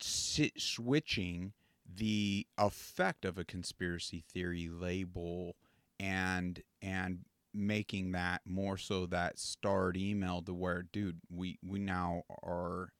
[0.00, 1.52] switching
[1.92, 5.56] the effect of a conspiracy theory label
[5.98, 7.20] and and
[7.54, 12.92] making that more so that starred email to where dude we we now are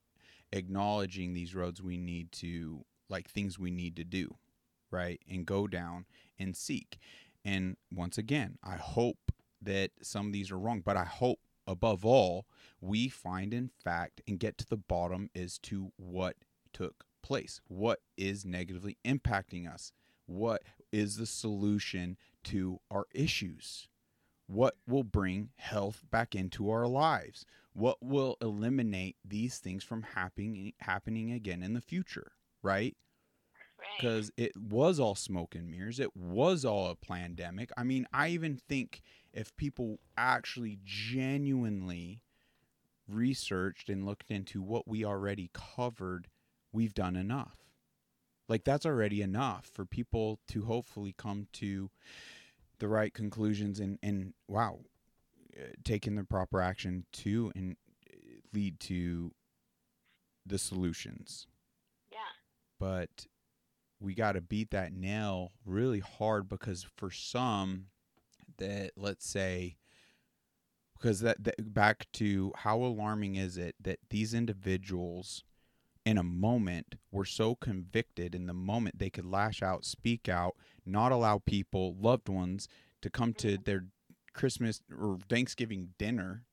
[0.52, 4.36] acknowledging these roads we need to like things we need to do,
[4.90, 5.20] right?
[5.28, 6.04] And go down
[6.38, 6.98] and seek.
[7.44, 12.04] And once again, I hope that some of these are wrong, but I hope above
[12.04, 12.46] all
[12.80, 16.36] we find in fact and get to the bottom as to what
[16.72, 17.60] took place.
[17.68, 19.92] What is negatively impacting us?
[20.26, 23.88] What is the solution to our issues?
[24.46, 27.44] What will bring health back into our lives?
[27.74, 32.32] What will eliminate these things from happening happening again in the future?
[32.62, 32.96] right?
[33.96, 34.48] Because right.
[34.48, 36.00] it was all smoke and mirrors.
[36.00, 37.70] It was all a plandemic.
[37.76, 42.22] I mean, I even think if people actually genuinely
[43.08, 46.28] researched and looked into what we already covered,
[46.72, 47.56] we've done enough.
[48.48, 51.90] Like, that's already enough for people to hopefully come to
[52.78, 54.80] the right conclusions and, and wow,
[55.58, 57.76] uh, taking the proper action to and
[58.54, 59.32] lead to
[60.46, 61.46] the solutions
[62.10, 62.18] Yeah.
[62.80, 63.26] but
[64.00, 67.86] we got to beat that nail really hard because for some
[68.56, 69.76] that let's say
[70.94, 75.44] because that, that, back to how alarming is it that these individuals
[76.08, 80.56] in a moment were so convicted in the moment they could lash out speak out
[80.86, 82.66] not allow people loved ones
[83.02, 83.62] to come to mm-hmm.
[83.64, 83.84] their
[84.32, 86.44] christmas or thanksgiving dinner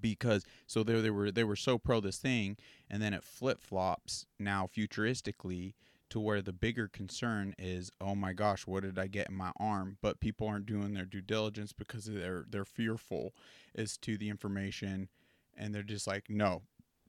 [0.00, 2.56] because so they, they were they were so pro this thing
[2.90, 5.74] and then it flip-flops now futuristically
[6.10, 9.52] to where the bigger concern is oh my gosh what did i get in my
[9.60, 9.98] arm?
[10.02, 13.34] But people aren't doing their due diligence because they're they're fearful
[13.76, 15.08] as to the information
[15.56, 16.62] and they're just like no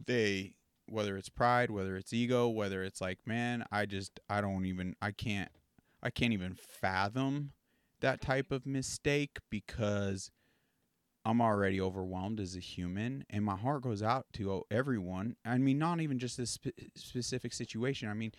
[0.05, 0.53] they
[0.87, 4.95] whether it's pride whether it's ego whether it's like man i just i don't even
[5.01, 5.49] i can't
[6.03, 7.51] i can't even fathom
[8.01, 10.31] that type of mistake because
[11.25, 15.35] I'm already overwhelmed as a human, and my heart goes out to everyone.
[15.43, 18.09] I mean, not even just this spe- specific situation.
[18.09, 18.31] I mean,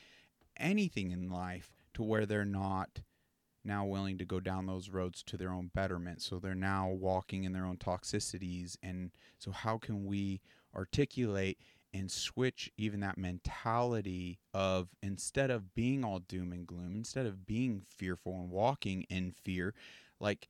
[0.56, 3.00] anything in life to where they're not
[3.64, 6.22] now willing to go down those roads to their own betterment.
[6.22, 8.76] So they're now walking in their own toxicities.
[8.84, 10.40] And so, how can we
[10.72, 11.58] articulate
[11.96, 17.46] and switch even that mentality of instead of being all doom and gloom, instead of
[17.46, 19.74] being fearful and walking in fear,
[20.20, 20.48] like,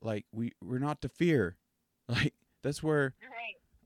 [0.00, 1.56] like we we're not to fear
[2.08, 3.14] like that's where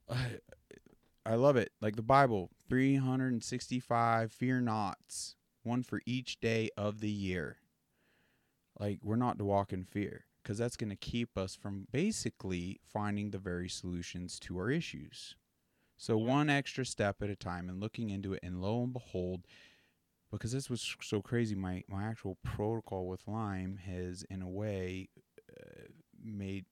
[0.08, 1.72] I, I love it.
[1.80, 7.58] Like the Bible, 365 fear nots, one for each day of the year.
[8.78, 12.78] Like we're not to walk in fear because that's going to keep us from basically
[12.84, 15.34] finding the very solutions to our issues.
[15.96, 19.46] So one extra step at a time and looking into it, and lo and behold,
[20.30, 25.08] because this was so crazy, my my actual protocol with Lyme has, in a way,
[25.58, 25.88] uh,
[26.22, 26.66] made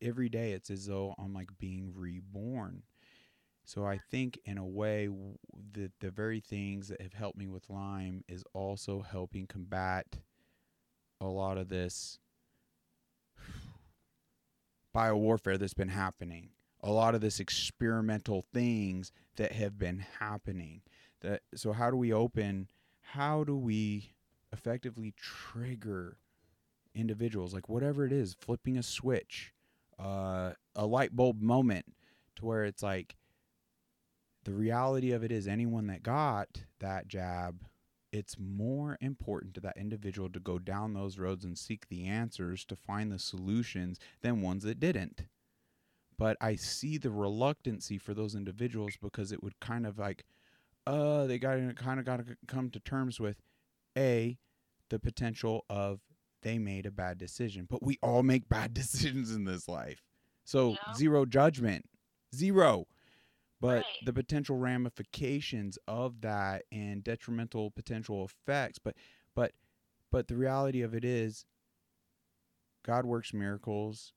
[0.00, 2.82] every day it's as though I'm like being reborn.
[3.64, 5.08] So I think in a way
[5.72, 10.18] that the very things that have helped me with Lyme is also helping combat
[11.20, 12.18] a lot of this
[14.96, 16.50] biowarfare that's been happening.
[16.82, 20.82] A lot of this experimental things that have been happening.
[21.22, 22.68] That so how do we open
[23.00, 24.12] how do we
[24.52, 26.18] effectively trigger
[26.94, 29.52] individuals like whatever it is, flipping a switch
[29.98, 31.86] uh, a light bulb moment
[32.36, 33.16] to where it's like
[34.44, 37.64] the reality of it is anyone that got that jab
[38.12, 42.64] it's more important to that individual to go down those roads and seek the answers
[42.64, 45.26] to find the solutions than ones that didn't
[46.18, 50.24] but i see the reluctancy for those individuals because it would kind of like
[50.86, 53.42] uh they got kind of got to come to terms with
[53.96, 54.38] a
[54.88, 56.00] the potential of
[56.42, 57.66] they made a bad decision.
[57.68, 60.02] But we all make bad decisions in this life.
[60.44, 60.94] So yeah.
[60.94, 61.86] zero judgment.
[62.34, 62.86] Zero.
[63.60, 63.84] But right.
[64.04, 68.94] the potential ramifications of that and detrimental potential effects, but
[69.34, 69.52] but
[70.12, 71.46] but the reality of it is
[72.84, 74.12] God works miracles.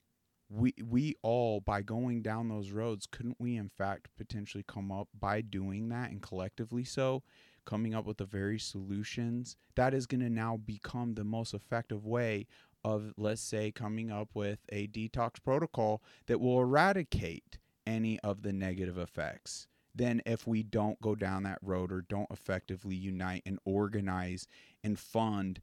[0.49, 5.07] We we all by going down those roads, couldn't we in fact potentially come up
[5.17, 7.23] by doing that and collectively so
[7.65, 9.55] coming up with the very solutions?
[9.75, 12.47] That is going to now become the most effective way
[12.83, 18.53] of let's say coming up with a detox protocol that will eradicate any of the
[18.53, 19.67] negative effects.
[19.93, 24.47] Then if we don't go down that road or don't effectively unite and organize
[24.83, 25.61] and fund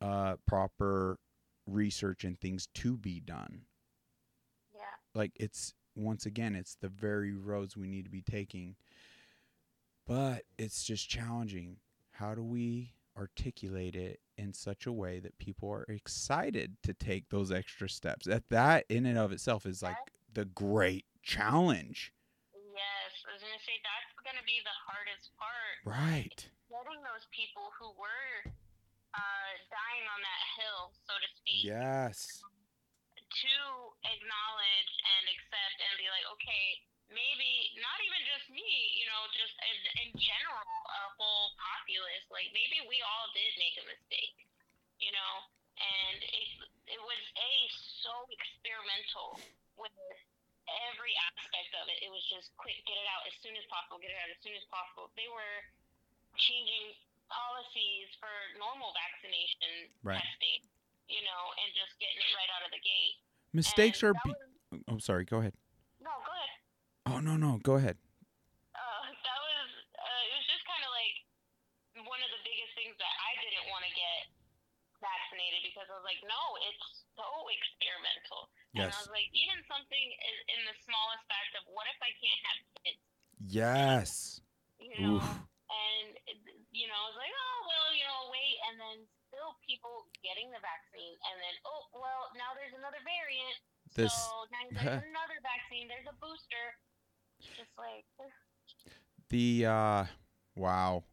[0.00, 1.18] uh, proper
[1.66, 3.62] research and things to be done
[5.14, 8.74] like it's once again it's the very roads we need to be taking
[10.06, 11.76] but it's just challenging
[12.12, 17.28] how do we articulate it in such a way that people are excited to take
[17.28, 18.26] those extra steps.
[18.26, 19.96] That that in and of itself is like
[20.32, 22.12] the great challenge.
[22.52, 25.78] Yes, I was gonna say that's gonna be the hardest part.
[25.86, 26.48] Right.
[26.70, 28.50] Getting those people who were
[29.14, 31.62] uh, dying on that hill, so to speak.
[31.62, 32.42] Yes.
[33.34, 33.58] To
[34.06, 36.66] acknowledge and accept and be like, okay,
[37.10, 42.24] maybe not even just me, you know, just in, in general, a whole populace.
[42.30, 44.38] Like maybe we all did make a mistake,
[45.02, 45.32] you know,
[45.76, 46.48] and it
[46.94, 47.52] it was a
[48.06, 49.42] so experimental
[49.74, 49.94] with
[50.88, 51.98] every aspect of it.
[52.06, 54.40] It was just quick, get it out as soon as possible, get it out as
[54.40, 55.10] soon as possible.
[55.18, 55.58] They were
[56.38, 56.96] changing
[57.28, 60.20] policies for normal vaccination right.
[60.20, 60.60] testing,
[61.08, 63.16] you know, and just getting it right out of the gate.
[63.52, 64.16] Mistakes and are.
[64.24, 65.24] Be- was, oh, sorry.
[65.24, 65.54] Go ahead.
[66.02, 66.52] No, go ahead.
[67.04, 68.00] Oh no no, go ahead.
[68.74, 71.16] Uh, that was uh, it was just kind of like
[72.08, 74.34] one of the biggest things that I didn't want to get
[74.98, 78.48] vaccinated because I was like, no, it's so experimental.
[78.72, 78.88] Yes.
[78.88, 82.10] And I was like, even something is in the smallest fact of what if I
[82.18, 83.02] can't have kids?
[83.44, 84.40] Yes.
[84.80, 85.28] You know, Oof.
[85.70, 86.08] and
[86.74, 88.96] you know, I was like, oh well, you know, wait, and then
[89.30, 93.56] still people getting the vaccine, and then oh well, now there's another variant.
[93.94, 94.30] This, so
[94.70, 95.88] there's another vaccine.
[95.88, 96.76] There's a booster
[97.40, 98.04] just like
[99.28, 100.04] the uh
[100.56, 101.04] wow.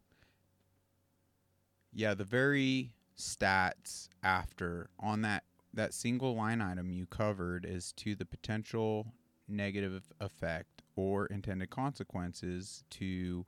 [1.94, 8.14] Yeah, the very stats after on that that single line item you covered is to
[8.14, 9.06] the potential
[9.48, 13.44] negative effect or intended consequences to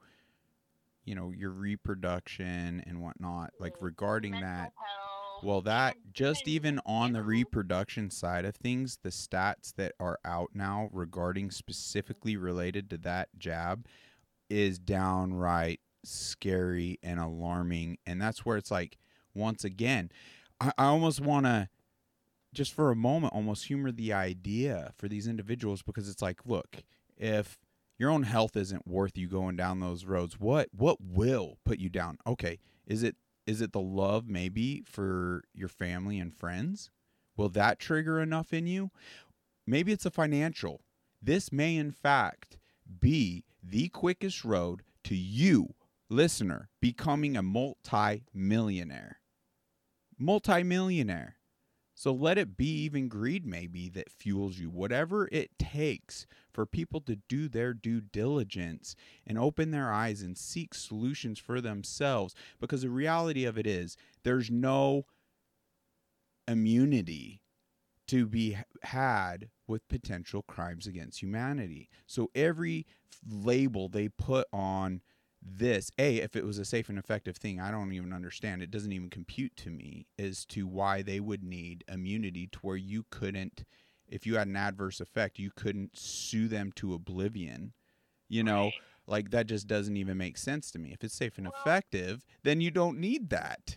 [1.05, 4.72] you know your reproduction and whatnot like regarding that
[5.45, 10.18] well, that oh, just even on the reproduction side of things, the stats that are
[10.24, 13.86] out now regarding specifically related to that jab
[14.49, 17.99] is downright scary and alarming.
[18.07, 18.99] And that's where it's like,
[19.34, 20.11] once again,
[20.61, 21.68] I, I almost want to
[22.53, 26.84] just for a moment almost humor the idea for these individuals because it's like, look,
[27.16, 27.59] if
[27.99, 31.88] your own health isn't worth you going down those roads, what what will put you
[31.88, 32.18] down?
[32.26, 33.16] Okay, is it
[33.47, 36.90] is it the love maybe for your family and friends?
[37.36, 38.90] Will that trigger enough in you?
[39.66, 40.82] Maybe it's a financial.
[41.20, 42.59] This may, in fact,
[43.01, 45.74] be the quickest road to you,
[46.09, 49.20] listener, becoming a multi millionaire.
[50.18, 51.36] Multi millionaire.
[51.95, 54.68] So let it be even greed, maybe, that fuels you.
[54.68, 58.94] Whatever it takes for people to do their due diligence
[59.26, 62.34] and open their eyes and seek solutions for themselves.
[62.61, 65.05] Because the reality of it is, there's no
[66.46, 67.40] immunity
[68.07, 71.88] to be had with potential crimes against humanity.
[72.07, 72.86] So every
[73.28, 75.00] label they put on
[75.44, 78.70] this a if it was a safe and effective thing i don't even understand it
[78.70, 83.05] doesn't even compute to me as to why they would need immunity to where you
[83.11, 83.64] couldn't
[84.15, 87.73] if you had an adverse effect you couldn't sue them to oblivion
[88.29, 88.75] you know right.
[89.07, 92.25] like that just doesn't even make sense to me if it's safe and well, effective
[92.45, 93.77] then you don't need that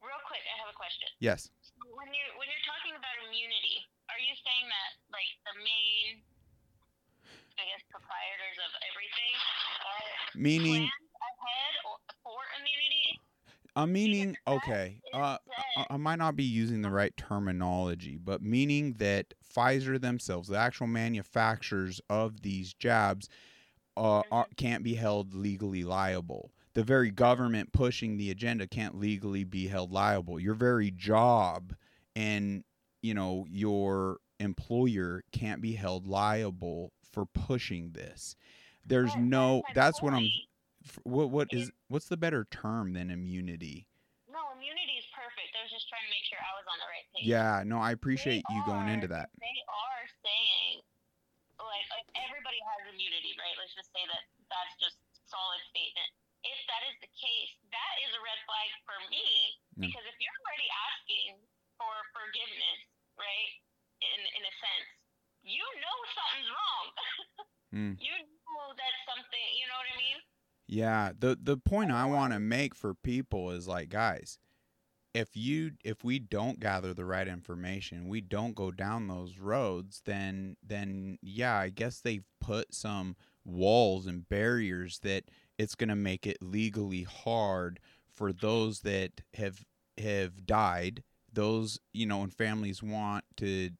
[0.00, 1.50] real quick i have a question yes
[1.92, 6.24] when you when you're talking about immunity are you saying that like the main
[7.54, 9.34] I guess proprietors of everything.
[9.78, 11.03] Uh, meaning immunity.
[13.76, 15.36] Uh, meaning, okay, uh,
[15.90, 20.86] I might not be using the right terminology, but meaning that Pfizer themselves, the actual
[20.86, 23.28] manufacturers of these jabs,
[23.96, 24.34] uh, mm-hmm.
[24.34, 26.52] are, can't be held legally liable.
[26.74, 30.40] The very government pushing the agenda can't legally be held liable.
[30.40, 31.74] Your very job
[32.16, 32.64] and
[33.02, 38.36] you know your employer can't be held liable for pushing this.
[38.86, 39.62] There's no.
[39.74, 40.28] That's what I'm.
[41.04, 43.88] What what is what's the better term than immunity?
[44.28, 45.56] No, immunity is perfect.
[45.56, 47.24] I was just trying to make sure I was on the right page.
[47.24, 49.32] Yeah, no, I appreciate they you are, going into that.
[49.40, 50.84] They are saying,
[51.56, 53.56] like, like everybody has immunity, right?
[53.56, 54.22] Let's just say that
[54.52, 56.10] that's just solid statement.
[56.44, 60.40] If that is the case, that is a red flag for me because if you're
[60.44, 61.40] already asking
[61.80, 62.80] for forgiveness,
[63.16, 63.50] right,
[64.04, 64.88] in in a sense,
[65.44, 66.86] you know something's wrong.
[67.76, 67.94] mm.
[67.96, 70.20] You know that something, you know what I mean?
[70.66, 74.38] Yeah, the the point I want to make for people is like, guys,
[75.14, 80.02] if you if we don't gather the right information, we don't go down those roads,
[80.04, 85.24] then then yeah, I guess they've put some walls and barriers that
[85.58, 87.78] it's going to make it legally hard
[88.12, 89.64] for those that have
[89.98, 91.02] have died,
[91.32, 93.70] those, you know, and families want to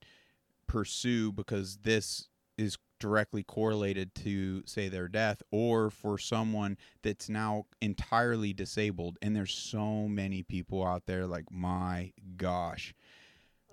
[0.66, 7.66] pursue because this is directly correlated to say their death or for someone that's now
[7.82, 12.94] entirely disabled and there's so many people out there like my gosh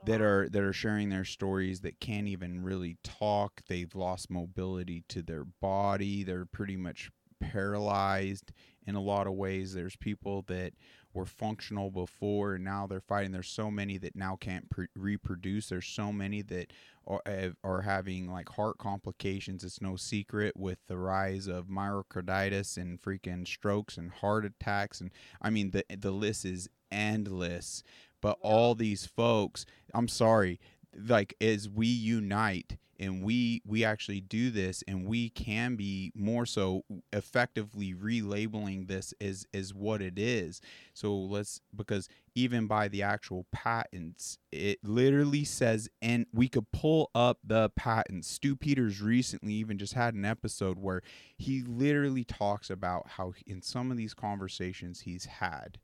[0.05, 3.61] that are that are sharing their stories that can't even really talk.
[3.69, 6.25] They've lost mobility to their body.
[6.25, 7.09] They're pretty much
[7.39, 8.51] paralyzed
[8.86, 9.73] in a lot of ways.
[9.73, 10.73] There's people that
[11.14, 13.32] were functional before and now they're fighting.
[13.32, 15.70] There's so many that now can't pre- reproduce.
[15.70, 16.72] There's so many that
[17.07, 17.22] are,
[17.64, 19.64] are having like heart complications.
[19.64, 25.01] It's no secret with the rise of myocarditis and freaking strokes and heart attacks.
[25.01, 27.84] And i mean the the list is endless.
[28.22, 30.59] But all these folks i'm sorry
[30.96, 36.46] like as we unite and we we actually do this and we can be more
[36.46, 40.62] so effectively relabeling this as as what it is.
[40.94, 47.10] So let's because even by the actual patents it literally says and we could pull
[47.16, 48.28] up the patents.
[48.28, 51.02] Stew Peters recently even just had an episode where
[51.38, 55.80] he literally talks about how in some of these conversations he's had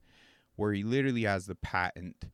[0.56, 2.26] where he literally has the patent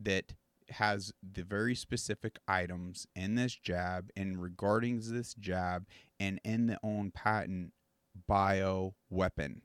[0.00, 0.34] that
[0.70, 5.86] has the very specific items in this jab and regarding this jab
[6.18, 7.72] and in the own patent
[8.26, 9.62] bio weapon.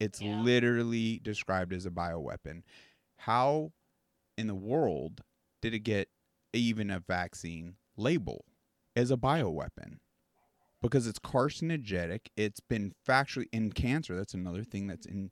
[0.00, 0.40] It's yeah.
[0.42, 2.64] literally described as a bio weapon.
[3.18, 3.72] How
[4.36, 5.22] in the world
[5.62, 6.08] did it get
[6.52, 8.44] even a vaccine label
[8.94, 10.00] as a bio weapon?
[10.82, 12.26] Because it's carcinogenic.
[12.36, 14.14] It's been factually in cancer.
[14.14, 15.30] That's another thing that's in,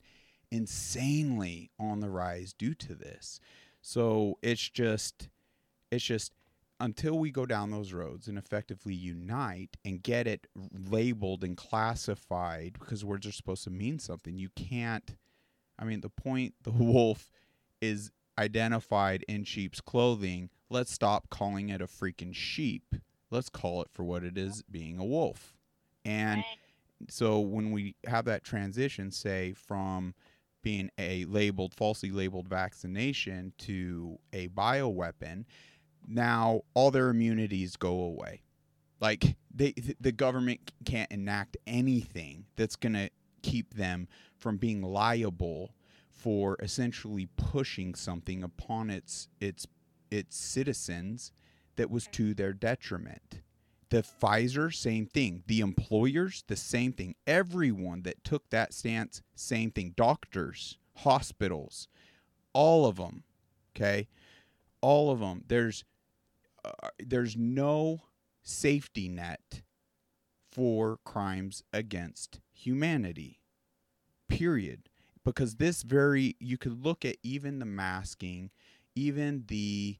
[0.51, 3.39] insanely on the rise due to this.
[3.87, 5.29] So it's just
[5.91, 6.33] it's just
[6.79, 10.47] until we go down those roads and effectively unite and get it
[10.89, 14.39] labeled and classified because words are supposed to mean something.
[14.39, 15.15] You can't
[15.77, 17.29] I mean the point the wolf
[17.79, 20.49] is identified in sheep's clothing.
[20.71, 22.95] Let's stop calling it a freaking sheep.
[23.29, 25.53] Let's call it for what it is being a wolf.
[26.03, 26.43] And
[27.07, 30.15] so when we have that transition say from
[30.65, 35.45] being a labeled, falsely labeled vaccination to a bioweapon,
[36.07, 38.41] now all their immunities go away.
[38.99, 43.11] Like they, the government can't enact anything that's going to
[43.43, 44.07] keep them
[44.39, 45.75] from being liable
[46.09, 49.67] for essentially pushing something upon its its
[50.09, 51.31] its citizens
[51.75, 53.41] that was to their detriment.
[53.95, 55.43] The Pfizer, same thing.
[55.47, 57.15] The employers, the same thing.
[57.25, 59.93] Everyone that took that stance, same thing.
[59.95, 61.87] Doctors, hospitals,
[62.51, 63.23] all of them.
[63.73, 64.09] Okay,
[64.81, 65.45] all of them.
[65.47, 65.85] There's
[66.65, 68.01] uh, there's no
[68.43, 69.61] safety net
[70.51, 73.39] for crimes against humanity.
[74.27, 74.89] Period.
[75.23, 78.49] Because this very you could look at even the masking,
[78.93, 79.99] even the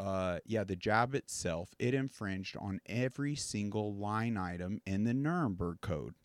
[0.00, 5.84] uh, yeah, the job itself, it infringed on every single line item in the Nuremberg
[5.84, 6.16] Code.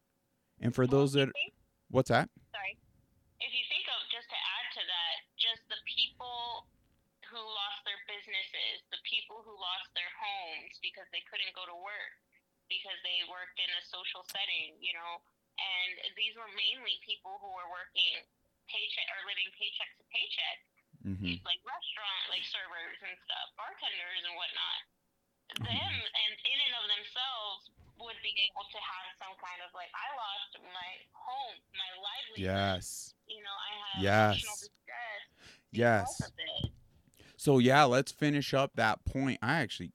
[0.63, 1.51] And for well, those that, think,
[1.91, 2.31] what's that?
[2.55, 2.79] Sorry,
[3.43, 6.71] if you think of just to add to that, just the people
[7.27, 11.75] who lost their businesses, the people who lost their homes because they couldn't go to
[11.75, 12.15] work
[12.71, 15.19] because they worked in a social setting, you know,
[15.59, 18.23] and these were mainly people who were working
[18.71, 20.63] paycheck or living paycheck to paycheck
[21.05, 21.37] mm-hmm.
[21.45, 24.81] like restaurant like servers and stuff, bartenders and whatnot.
[25.61, 27.69] Them and in and of themselves
[28.01, 32.43] would be able to have some kind of like I lost my home, my livelihood.
[32.43, 33.13] Yes.
[33.29, 34.69] You know, I have yes.
[35.71, 36.21] Yes.
[37.37, 39.39] So yeah, let's finish up that point.
[39.41, 39.91] I actually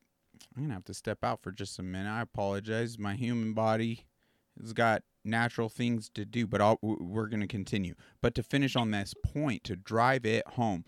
[0.57, 2.11] I'm gonna have to step out for just a minute.
[2.11, 2.99] I apologize.
[2.99, 4.07] My human body
[4.61, 7.95] has got natural things to do, but I'll, we're going to continue.
[8.21, 10.85] But to finish on this point, to drive it home.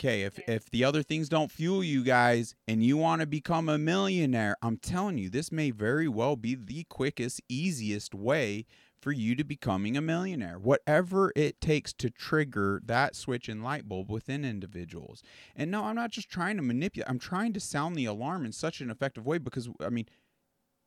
[0.00, 3.68] Okay, if if the other things don't fuel you guys and you want to become
[3.68, 8.66] a millionaire, I'm telling you, this may very well be the quickest, easiest way
[9.02, 10.58] for you to becoming a millionaire.
[10.58, 15.22] Whatever it takes to trigger that switch and light bulb within individuals.
[15.56, 17.10] And no, I'm not just trying to manipulate.
[17.10, 20.06] I'm trying to sound the alarm in such an effective way because I mean,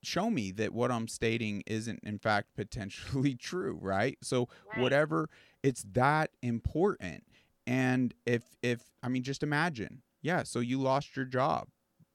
[0.06, 4.18] show me that what I'm stating isn't in fact potentially true, right?
[4.22, 4.82] So right.
[4.82, 5.30] whatever
[5.64, 7.24] it's that important.
[7.68, 11.68] And if if I mean just imagine, yeah, so you lost your job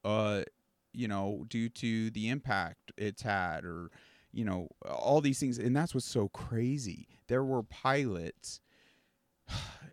[0.03, 0.43] uh
[0.93, 3.91] you know due to the impact it's had or
[4.32, 5.59] you know, all these things.
[5.59, 7.09] And that's what's so crazy.
[7.28, 8.61] There were pilots.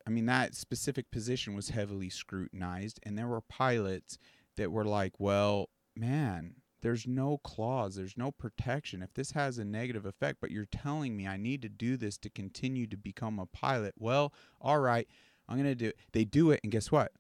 [0.08, 4.18] I mean, that specific position was heavily scrutinized, and there were pilots
[4.56, 9.02] that were like, well, man, there's no clause, there's no protection.
[9.02, 12.18] If this has a negative effect, but you're telling me I need to do this
[12.20, 15.08] to continue to become a pilot, well, all right,
[15.50, 15.98] I'm going to do it.
[16.12, 17.12] They do it, and guess what?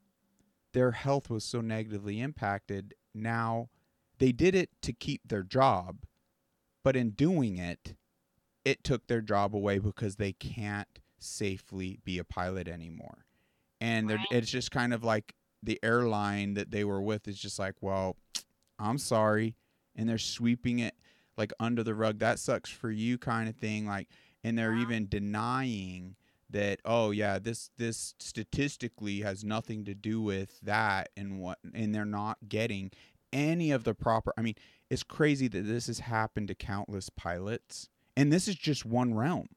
[0.73, 2.93] Their health was so negatively impacted.
[3.15, 3.69] Now
[4.19, 6.03] they did it to keep their job,
[6.83, 7.95] but in doing it,
[8.65, 13.25] it took their job away because they can't safely be a pilot anymore.
[13.79, 14.19] And right.
[14.31, 15.33] it's just kind of like
[15.63, 18.17] the airline that they were with is just like, well,
[18.79, 19.55] I'm sorry.
[19.95, 20.95] And they're sweeping it
[21.37, 22.19] like under the rug.
[22.19, 23.85] That sucks for you, kind of thing.
[23.85, 24.09] Like,
[24.43, 26.15] and they're even denying
[26.49, 31.93] that oh yeah this this statistically has nothing to do with that and what and
[31.93, 32.89] they're not getting
[33.33, 34.55] any of the proper i mean
[34.89, 39.47] it's crazy that this has happened to countless pilots and this is just one realm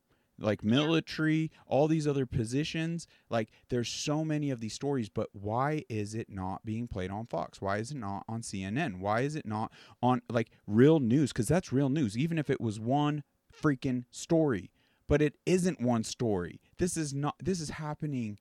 [0.40, 3.06] like military, all these other positions.
[3.28, 7.26] Like there's so many of these stories, but why is it not being played on
[7.26, 7.60] Fox?
[7.60, 8.98] Why is it not on CNN?
[8.98, 9.70] Why is it not
[10.02, 11.32] on like real news?
[11.32, 13.22] Because that's real news, even if it was one
[13.52, 14.70] freaking story.
[15.08, 16.60] But it isn't one story.
[16.78, 17.34] This is not.
[17.42, 18.38] This is happening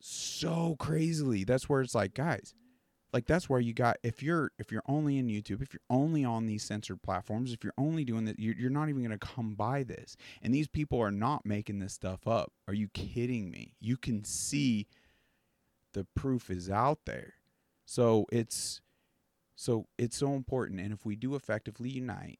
[0.00, 1.44] so crazily.
[1.44, 2.52] That's where it's like, guys,
[3.12, 6.24] like that's where you got if you're if you're only in youtube if you're only
[6.24, 9.26] on these censored platforms if you're only doing that you're, you're not even going to
[9.26, 10.16] come by this.
[10.42, 12.52] And these people are not making this stuff up.
[12.68, 13.74] Are you kidding me?
[13.80, 14.86] You can see
[15.92, 17.34] the proof is out there.
[17.84, 18.80] So it's
[19.54, 20.80] so it's so important.
[20.80, 22.38] And if we do effectively unite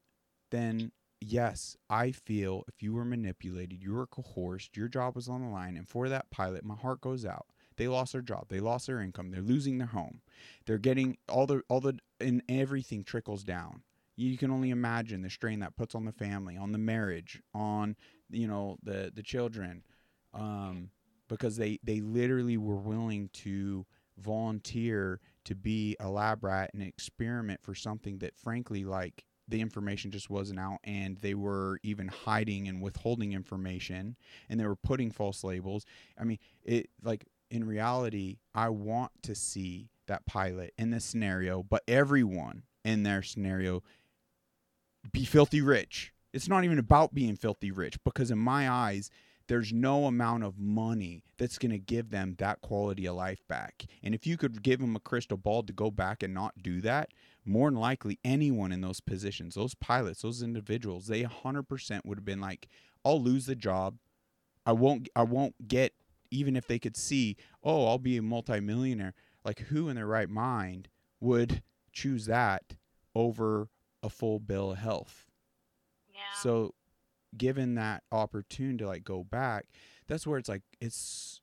[0.50, 5.40] then yes i feel if you were manipulated you were coerced your job was on
[5.40, 7.46] the line and for that pilot my heart goes out
[7.76, 8.46] they lost their job.
[8.48, 9.30] They lost their income.
[9.30, 10.20] They're losing their home.
[10.66, 13.82] They're getting all the all the and everything trickles down.
[14.16, 17.96] You can only imagine the strain that puts on the family, on the marriage, on
[18.30, 19.82] you know the the children,
[20.34, 20.90] um,
[21.28, 23.86] because they they literally were willing to
[24.18, 30.10] volunteer to be a lab rat and experiment for something that frankly like the information
[30.10, 34.16] just wasn't out and they were even hiding and withholding information
[34.48, 35.84] and they were putting false labels
[36.18, 41.62] i mean it like in reality, I want to see that pilot in this scenario,
[41.62, 43.82] but everyone in their scenario
[45.12, 46.14] be filthy rich.
[46.32, 49.10] It's not even about being filthy rich because, in my eyes,
[49.48, 53.84] there's no amount of money that's going to give them that quality of life back.
[54.02, 56.80] And if you could give them a crystal ball to go back and not do
[56.80, 57.10] that,
[57.44, 62.24] more than likely anyone in those positions, those pilots, those individuals, they 100% would have
[62.24, 62.68] been like,
[63.04, 63.98] I'll lose the job.
[64.64, 65.92] I won't I won't get
[66.32, 69.14] even if they could see, oh, I'll be a multimillionaire,
[69.44, 70.88] like who in their right mind
[71.20, 71.62] would
[71.92, 72.74] choose that
[73.14, 73.68] over
[74.02, 75.26] a full bill of health?
[76.12, 76.20] Yeah.
[76.42, 76.74] So
[77.36, 79.66] given that opportunity to like go back,
[80.08, 81.40] that's where it's like it's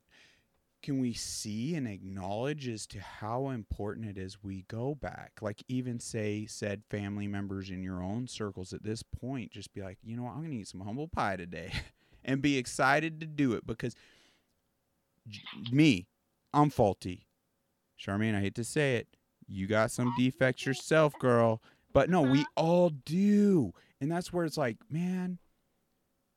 [0.82, 5.62] can we see and acknowledge as to how important it is we go back like
[5.68, 9.98] even say said family members in your own circles at this point just be like
[10.04, 11.70] you know what i'm gonna eat some humble pie today
[12.24, 13.94] and be excited to do it because
[15.72, 16.07] me,
[16.53, 17.28] I'm faulty.
[17.99, 19.07] Charmaine, I hate to say it.
[19.47, 21.61] You got some defects yourself, girl.
[21.93, 23.74] But no, we all do.
[23.99, 25.39] And that's where it's like, man,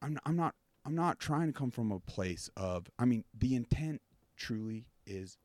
[0.01, 0.55] I'm I'm not
[0.85, 4.01] I'm not trying to come from a place of I mean, the intent
[4.37, 5.37] truly is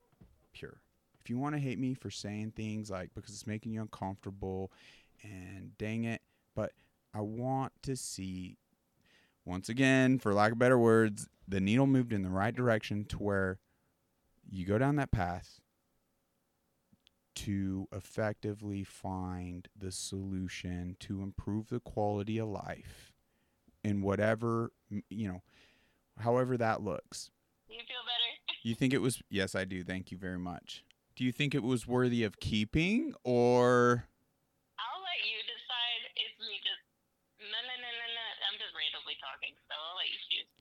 [0.53, 0.81] pure.
[1.21, 4.71] If you want to hate me for saying things like because it's making you uncomfortable
[5.23, 6.21] and dang it,
[6.55, 6.71] but
[7.13, 8.57] I want to see
[9.47, 13.17] once again, for lack of better words, the needle moved in the right direction to
[13.17, 13.59] where
[14.49, 15.59] you go down that path
[17.35, 23.13] to effectively find the solution to improve the quality of life
[23.83, 24.71] in whatever
[25.09, 25.41] you know
[26.19, 27.29] however that looks.
[27.69, 28.31] You feel better?
[28.63, 29.83] You think it was yes i do.
[29.83, 30.83] Thank you very much.
[31.15, 34.03] Do you think it was worthy of keeping or
[34.75, 36.83] i'll let you decide if me just
[37.39, 40.51] no no no no no i'm just randomly talking so i'll let you choose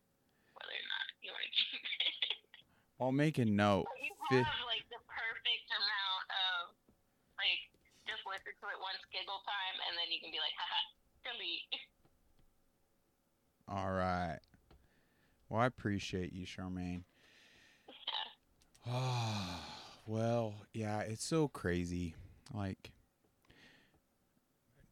[0.55, 2.37] whether or not you want to keep it.
[3.01, 3.87] I'll make a note.
[4.31, 6.73] You have like the perfect amount of
[7.37, 7.61] like
[8.09, 10.81] just listen to it once giggle time, and then you can be like, haha,
[11.29, 11.69] delete.
[13.69, 14.39] All right.
[15.49, 17.05] Well, I appreciate you, Charmaine.
[17.89, 17.93] Yeah.
[18.89, 19.61] Oh,
[20.07, 22.15] well, yeah, it's so crazy.
[22.55, 22.93] Like,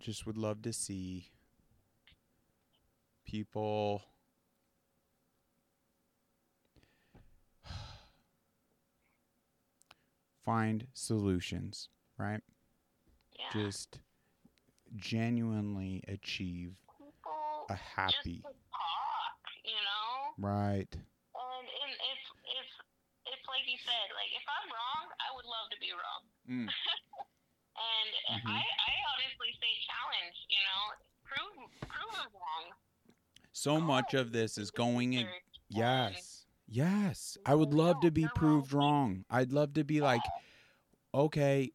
[0.00, 1.28] just would love to see
[3.24, 4.02] people
[10.44, 11.88] find solutions,
[12.18, 12.40] right?
[13.38, 13.62] Yeah.
[13.64, 13.98] Just
[14.96, 20.34] genuinely achieve People a happy just talk, you know.
[20.38, 22.20] right And and if
[22.62, 22.68] if
[23.34, 26.22] it's like you said, like if I'm wrong, I would love to be wrong.
[26.46, 26.68] Mm.
[26.70, 28.50] and Mhm.
[28.54, 30.82] I I honestly say challenge, you know,
[31.24, 31.54] prove
[31.88, 32.66] prove them wrong.
[33.52, 35.26] so much of this is going in,
[35.70, 36.33] yes
[36.74, 39.24] yes i would love to be proved wrong.
[39.30, 40.32] I'd love to be like
[41.14, 41.72] okay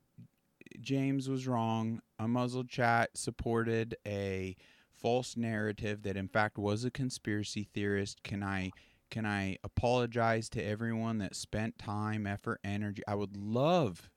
[0.82, 2.02] james was wrong.
[2.20, 4.56] Unmuzzled chat supported a
[4.93, 8.24] false narrative that in fact was a conspiracy theorist.
[8.24, 8.74] Can i
[9.12, 13.04] can i apologize to everyone that spent time effort energy?
[13.08, 14.10] I would love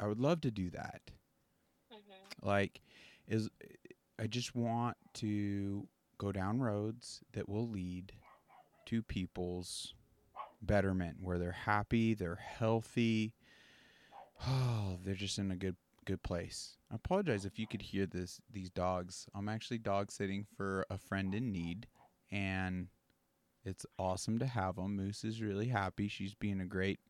[0.00, 1.02] i would love to do that.
[1.92, 2.46] Mhm.
[2.46, 2.80] like
[3.26, 3.48] is
[4.18, 5.88] i just want to
[6.18, 8.12] go down roads that will lead
[8.86, 9.94] to people's
[10.60, 13.32] betterment where they're happy they're healthy.
[14.46, 16.76] Oh they're just in a good good place.
[16.90, 19.26] I apologize if you could hear this these dogs.
[19.34, 21.86] I'm actually dog sitting for a friend in need
[22.30, 22.88] and
[23.64, 26.08] it's awesome to have them moose is really happy.
[26.08, 27.00] She's being a great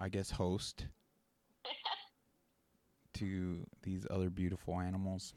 [0.00, 0.86] i guess host
[3.14, 5.34] to these other beautiful animals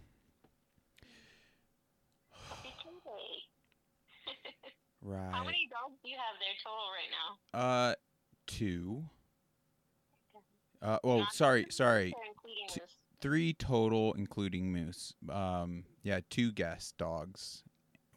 [5.03, 7.11] right How many dogs do you have there total right
[7.53, 7.59] now?
[7.59, 7.95] Uh,
[8.47, 9.03] two.
[10.81, 12.81] Uh, well, Not sorry, sorry, Moose or including T-
[13.21, 15.13] three total, including Moose.
[15.29, 17.63] Um, yeah, two guest dogs.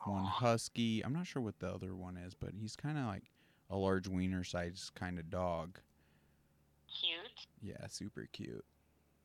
[0.05, 1.03] One husky.
[1.05, 3.25] I'm not sure what the other one is, but he's kind of like
[3.71, 5.79] a large wiener size kind of dog.
[6.89, 7.47] Cute.
[7.61, 8.65] Yeah, super cute.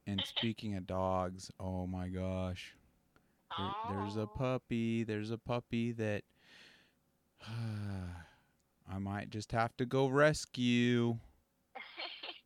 [0.08, 2.76] And speaking of dogs, oh my gosh,
[3.58, 4.28] there, there's a Oh.
[4.28, 5.04] puppy.
[5.04, 6.24] There's a puppy that
[8.92, 11.18] I might just have to go rescue.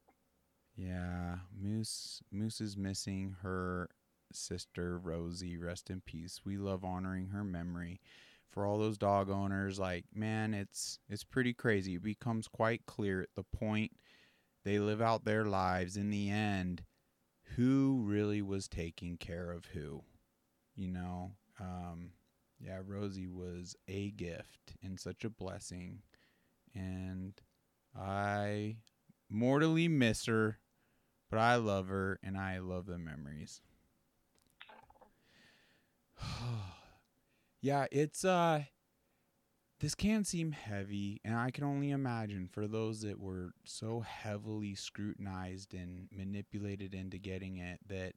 [0.78, 3.90] Yeah, Moose Moose is missing her
[4.34, 5.58] sister Rosie.
[5.58, 6.42] Rest in peace.
[6.46, 8.02] We love honoring her memory.
[8.50, 11.96] For all those dog owners, like man, it's it's pretty crazy.
[11.96, 13.92] It becomes quite clear at the point
[14.64, 15.98] they live out their lives.
[15.98, 16.84] In the end,
[17.56, 20.04] who really was taking care of who?
[20.76, 22.12] You know, um,
[22.60, 26.02] yeah, Rosie was a gift and such a blessing,
[26.74, 27.34] and
[27.96, 28.78] I
[29.30, 30.60] mortally miss her,
[31.30, 33.62] but I love her and I love the memories.
[37.62, 38.64] yeah, it's uh
[39.80, 44.74] this can seem heavy and I can only imagine for those that were so heavily
[44.74, 48.14] scrutinized and manipulated into getting it that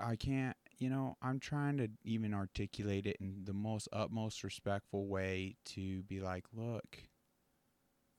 [0.00, 5.06] I can't, you know, I'm trying to even articulate it in the most utmost respectful
[5.06, 7.08] way to be like, look,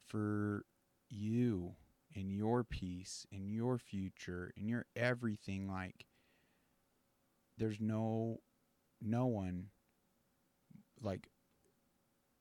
[0.08, 0.66] for
[1.10, 1.76] you
[2.16, 6.06] and your peace and your future and your everything like
[7.58, 8.40] there's no
[9.02, 9.70] no one
[11.02, 11.30] like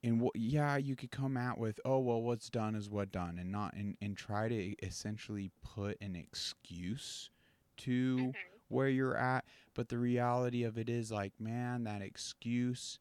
[0.03, 3.39] and what yeah you could come out with oh well what's done is what done
[3.39, 7.31] and not and, and try to essentially put an excuse
[7.77, 8.54] to Mhm.
[8.69, 9.45] Where you're at
[9.75, 12.99] but the reality of it is like man that excuse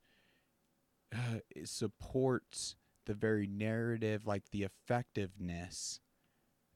[1.13, 5.99] uh, supports the very narrative like the effectiveness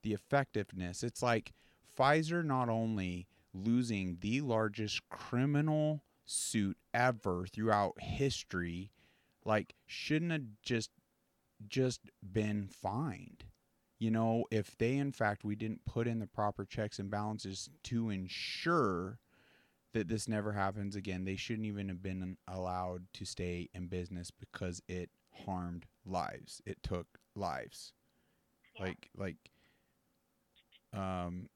[0.08, 1.04] the effectiveness.
[1.04, 1.54] It's like
[1.98, 8.92] Pfizer not only losing the largest criminal suit ever throughout history
[9.46, 10.92] like shouldn't have just
[11.68, 13.46] just been fined
[14.00, 17.70] you know if they in fact we didn't put in the proper checks and balances
[17.84, 19.20] to ensure
[19.93, 24.32] that this never happens again they shouldn't even have been allowed to stay in business
[24.32, 25.10] because it
[25.45, 27.93] harmed lives it took lives
[28.76, 28.86] Yeah.
[28.88, 29.38] like like
[30.93, 31.50] um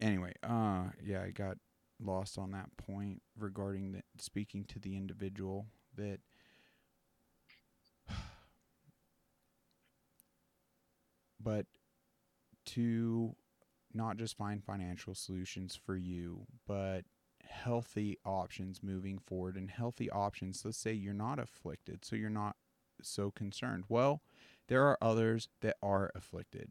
[0.00, 1.56] anyway uh yeah i got
[2.00, 6.20] lost on that point regarding the speaking to the individual that
[11.42, 11.66] but
[12.64, 13.34] to
[13.94, 17.02] not just find financial solutions for you but
[17.48, 19.56] healthy options moving forward.
[19.56, 22.56] And healthy options let's say you're not afflicted so you're not
[23.02, 23.84] so concerned.
[23.88, 24.22] Well
[24.68, 26.70] there are others that are afflicted.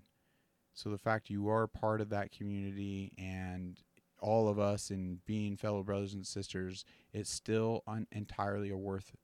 [0.74, 3.80] So the fact you are part of that community and
[4.20, 9.16] all of us and being fellow brothers and sisters, it's still un- entirely a worth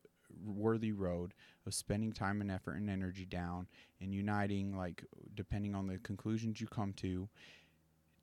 [0.46, 1.34] worthy road
[1.66, 3.68] of spending time and effort and energy down
[4.00, 5.04] and uniting like
[5.36, 7.28] depending on the conclusions you come to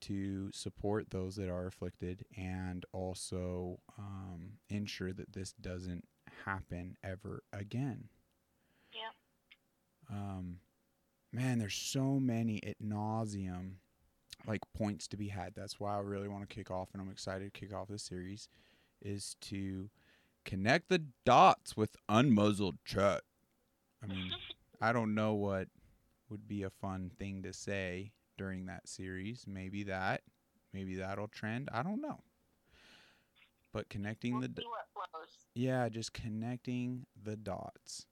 [0.01, 6.05] to support those that are afflicted and also um, ensure that this doesn't
[6.45, 8.07] happen ever again
[8.93, 9.13] Yep.
[10.11, 10.57] um,
[11.31, 13.73] man, there's so many at nauseum
[14.47, 15.53] like points to be had.
[15.55, 18.03] That's why I really want to kick off, and I'm excited to kick off this
[18.03, 18.47] series,
[19.01, 19.89] is to
[20.49, 23.21] connect the dots with unmuzzled chat.
[24.03, 24.31] I mean,
[24.81, 25.67] I don't know what
[26.29, 29.45] would be a fun thing to say during that series.
[29.47, 30.21] Maybe that,
[30.73, 31.69] maybe that'll trend.
[31.71, 32.21] I don't know.
[33.71, 34.63] But connecting we'll the
[35.53, 38.07] yeah, just connecting the dots.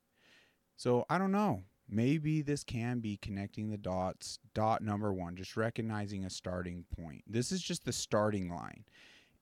[0.76, 4.40] So I don't know maybe this can be connecting the dots.
[4.54, 7.24] Dot number one, just recognizing a starting point.
[7.28, 8.84] This is just the starting line.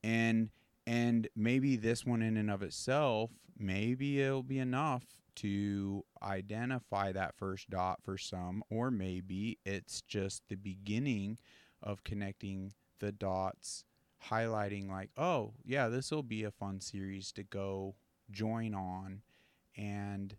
[0.03, 0.49] And
[0.87, 5.03] and maybe this one in and of itself, maybe it'll be enough
[5.35, 11.37] to identify that first dot for some, or maybe it's just the beginning
[11.81, 13.83] of connecting the dots,
[14.29, 17.95] highlighting like, oh, yeah, this will be a fun series to go
[18.31, 19.21] join on.
[19.77, 20.35] And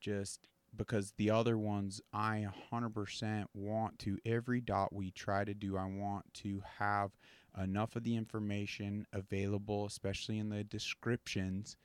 [0.00, 5.76] just because the other ones I 100% want to every dot we try to do
[5.76, 7.12] I want to have
[7.60, 11.76] enough of the information available especially in the descriptions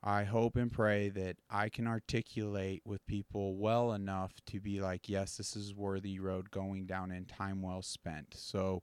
[0.00, 5.08] I hope and pray that I can articulate with people well enough to be like
[5.08, 8.82] yes this is worthy road going down and time well spent so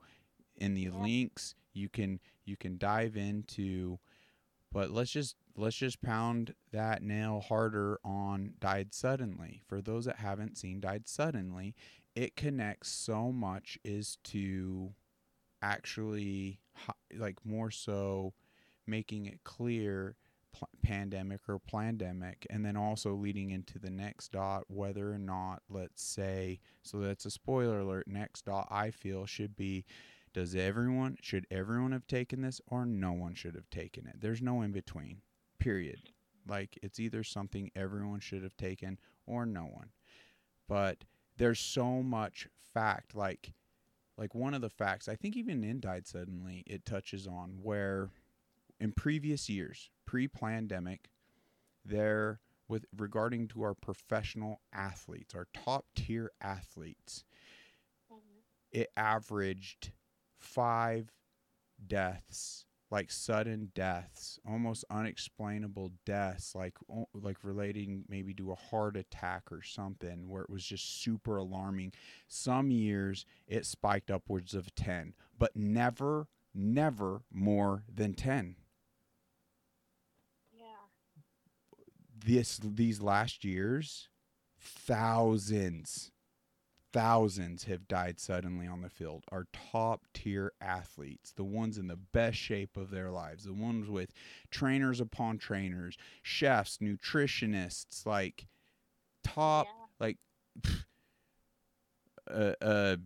[0.57, 1.01] in the yeah.
[1.01, 3.99] links you can you can dive into
[4.76, 9.61] but let's just let's just pound that nail harder on died suddenly.
[9.66, 11.76] For those that haven't seen died suddenly,
[12.13, 14.91] it connects so much is to
[15.74, 16.59] actually
[17.18, 18.34] like more so
[18.88, 20.16] making it clear
[20.53, 25.61] pl- plandemic or pandemic and then also leading into the next dot whether or not
[25.70, 29.86] let's say so that's a spoiler alert next dot i feel should be
[30.34, 34.41] does everyone should everyone have taken this or no one should have taken it there's
[34.41, 35.22] no in between
[35.59, 36.11] period.
[36.47, 39.89] Like it's either something everyone should have taken or no one.
[40.68, 41.05] But
[41.38, 43.53] there's so much fact like
[44.18, 48.09] like one of the facts I think even in died suddenly it touches on where
[48.80, 51.09] in previous years, pre-pandemic,
[51.84, 57.24] there with regarding to our professional athletes, our top tier athletes,
[58.11, 58.39] mm-hmm.
[58.72, 59.91] it averaged
[60.39, 61.11] 5
[61.88, 66.78] deaths like sudden deaths, almost unexplainable deaths, like
[67.14, 71.94] like relating maybe to a heart attack or something, where it was just super alarming.
[72.28, 78.56] Some years it spiked upwards of ten, but never, never more than ten.
[80.54, 80.66] Yeah.
[82.18, 84.10] This these last years,
[84.60, 86.12] thousands
[86.96, 91.98] thousands have died suddenly on the field are top tier athletes, the ones in the
[91.98, 94.14] best shape of their lives, the ones with
[94.50, 98.48] trainers upon trainers, chefs, nutritionists, like
[99.26, 100.06] top, yeah.
[100.08, 100.18] like
[102.28, 102.98] a, a,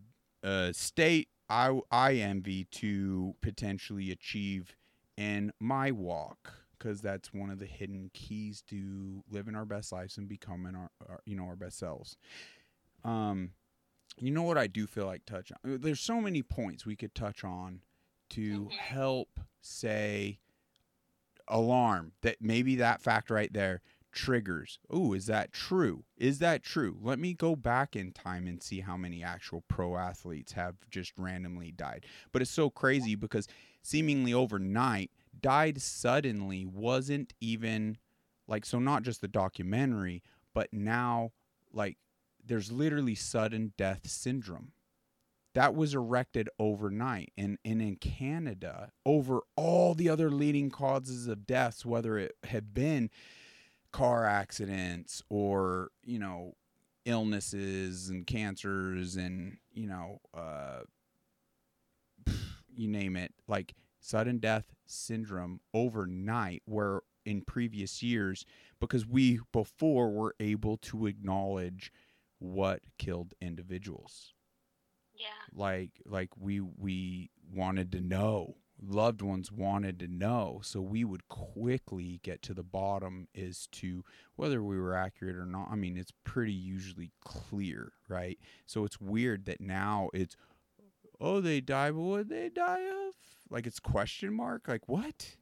[0.47, 4.75] a state I, I envy to potentially achieve
[5.17, 10.19] in my walk because that's one of the hidden keys to living our best lives
[10.19, 12.15] and becoming our, our you know our best selves
[13.03, 13.49] um
[14.21, 15.79] you know what I do feel like touch on?
[15.81, 17.81] There's so many points we could touch on
[18.31, 18.69] to mm-hmm.
[18.69, 20.39] help say
[21.47, 24.79] alarm that maybe that fact right there triggers.
[24.89, 26.03] Oh, is that true?
[26.17, 26.97] Is that true?
[27.01, 31.13] Let me go back in time and see how many actual pro athletes have just
[31.17, 32.05] randomly died.
[32.31, 33.47] But it's so crazy because
[33.81, 37.97] seemingly overnight, died suddenly wasn't even
[38.47, 41.31] like so not just the documentary, but now
[41.71, 41.97] like
[42.49, 44.71] there's literally sudden death syndrome.
[45.53, 47.31] That was erected overnight.
[47.37, 52.73] And, and in Canada, over all the other leading causes of deaths, whether it had
[52.73, 53.09] been
[53.91, 56.55] car accidents or, you know,
[57.05, 60.81] illnesses and cancers and, you know, uh,
[62.75, 68.45] you name it, like sudden death syndrome overnight, where in previous years,
[68.79, 71.91] because we before were able to acknowledge
[72.39, 74.33] what killed individuals.
[75.13, 75.27] Yeah.
[75.53, 78.55] Like like we we wanted to know.
[78.81, 84.05] Loved ones wanted to know, so we would quickly get to the bottom as to
[84.37, 85.67] whether we were accurate or not.
[85.69, 88.39] I mean, it's pretty usually clear, right?
[88.65, 90.37] So it's weird that now it's
[91.19, 93.15] oh they die, but what they die of?
[93.49, 94.69] Like it's question mark.
[94.69, 95.35] Like what?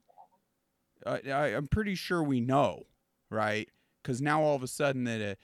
[1.05, 2.87] I, I I'm pretty sure we know,
[3.29, 3.69] right?
[4.01, 5.37] Because now all of a sudden that a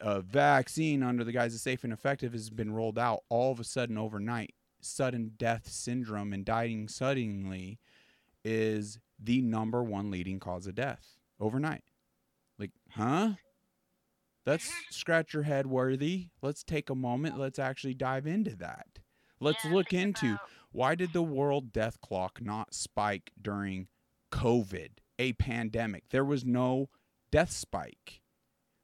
[0.00, 3.60] a vaccine under the guise of safe and effective has been rolled out all of
[3.60, 4.54] a sudden overnight.
[4.80, 7.80] Sudden death syndrome and dying suddenly
[8.44, 11.82] is the number one leading cause of death overnight.
[12.58, 13.30] Like huh?
[14.46, 16.28] Let's scratch your head worthy.
[16.42, 17.38] Let's take a moment.
[17.38, 18.86] Let's actually dive into that.
[19.40, 20.40] Let's yeah, look into about...
[20.72, 23.88] why did the world death clock not spike during
[24.32, 26.04] COVID, a pandemic?
[26.10, 26.88] There was no
[27.30, 28.22] death spike.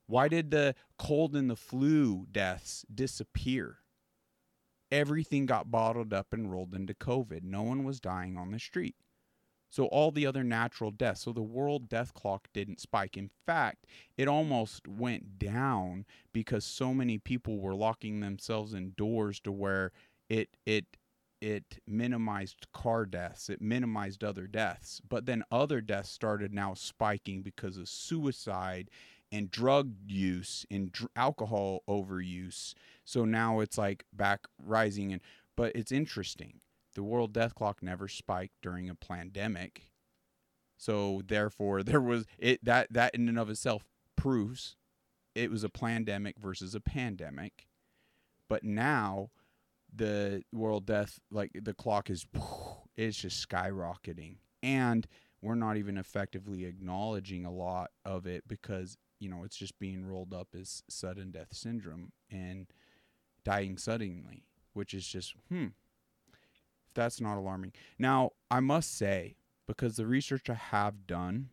[0.07, 3.79] Why did the cold and the flu deaths disappear?
[4.91, 7.43] Everything got bottled up and rolled into COVID.
[7.43, 8.97] No one was dying on the street.
[9.75, 11.23] So all the other natural deaths.
[11.23, 13.17] So the world death clock didn't spike.
[13.17, 13.87] In fact,
[14.17, 19.91] it almost went down because so many people were locking themselves indoors to where
[20.29, 20.97] it it
[21.41, 25.03] it minimized car deaths, it minimized other deaths.
[25.07, 28.89] But then other deaths started now spiking because of suicide
[29.35, 32.75] and drug use and dr- alcohol overuse.
[33.05, 35.21] So now it's like back rising and
[35.57, 36.61] but it's interesting
[36.95, 39.91] the world death clock never spiked during a pandemic.
[40.79, 43.85] So therefore there was it that that in and of itself
[44.17, 44.77] proves
[45.35, 47.67] it was a plandemic versus a pandemic.
[48.49, 49.31] But now
[49.93, 52.25] the world death like the clock is
[52.97, 55.09] it's just skyrocketing and
[55.43, 60.05] we're not even effectively acknowledging a lot of it because you know it's just being
[60.05, 62.67] rolled up as sudden death syndrome and
[63.45, 64.45] dying suddenly
[64.75, 65.69] which is just hmm
[66.95, 67.73] that's not alarming.
[67.99, 71.51] Now, I must say, because the research I have done,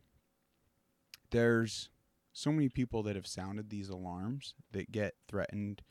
[1.32, 1.90] there's
[2.32, 5.82] so many people that have sounded these alarms that get threatened,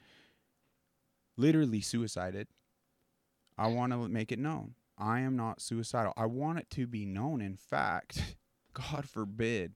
[1.37, 2.49] literally suicided.
[3.59, 4.75] I want to make it known.
[4.97, 6.13] I am not suicidal.
[6.17, 7.41] I want it to be known.
[7.41, 8.37] In fact,
[8.73, 9.75] God forbid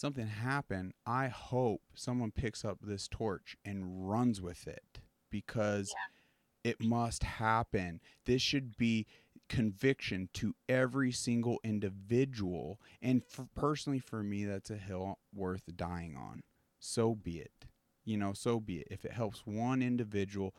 [0.00, 0.92] something happen.
[1.06, 5.88] I hope someone picks up this torch and runs with it because.
[5.88, 6.20] Yeah
[6.64, 8.00] it must happen.
[8.26, 9.06] This should be
[9.48, 12.80] conviction to every single individual.
[13.02, 16.42] And for, personally, for me, that's a hill worth dying on.
[16.78, 17.66] So be it.
[18.04, 18.88] You know, so be it.
[18.90, 20.54] If it helps one individual,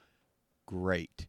[0.67, 1.27] great.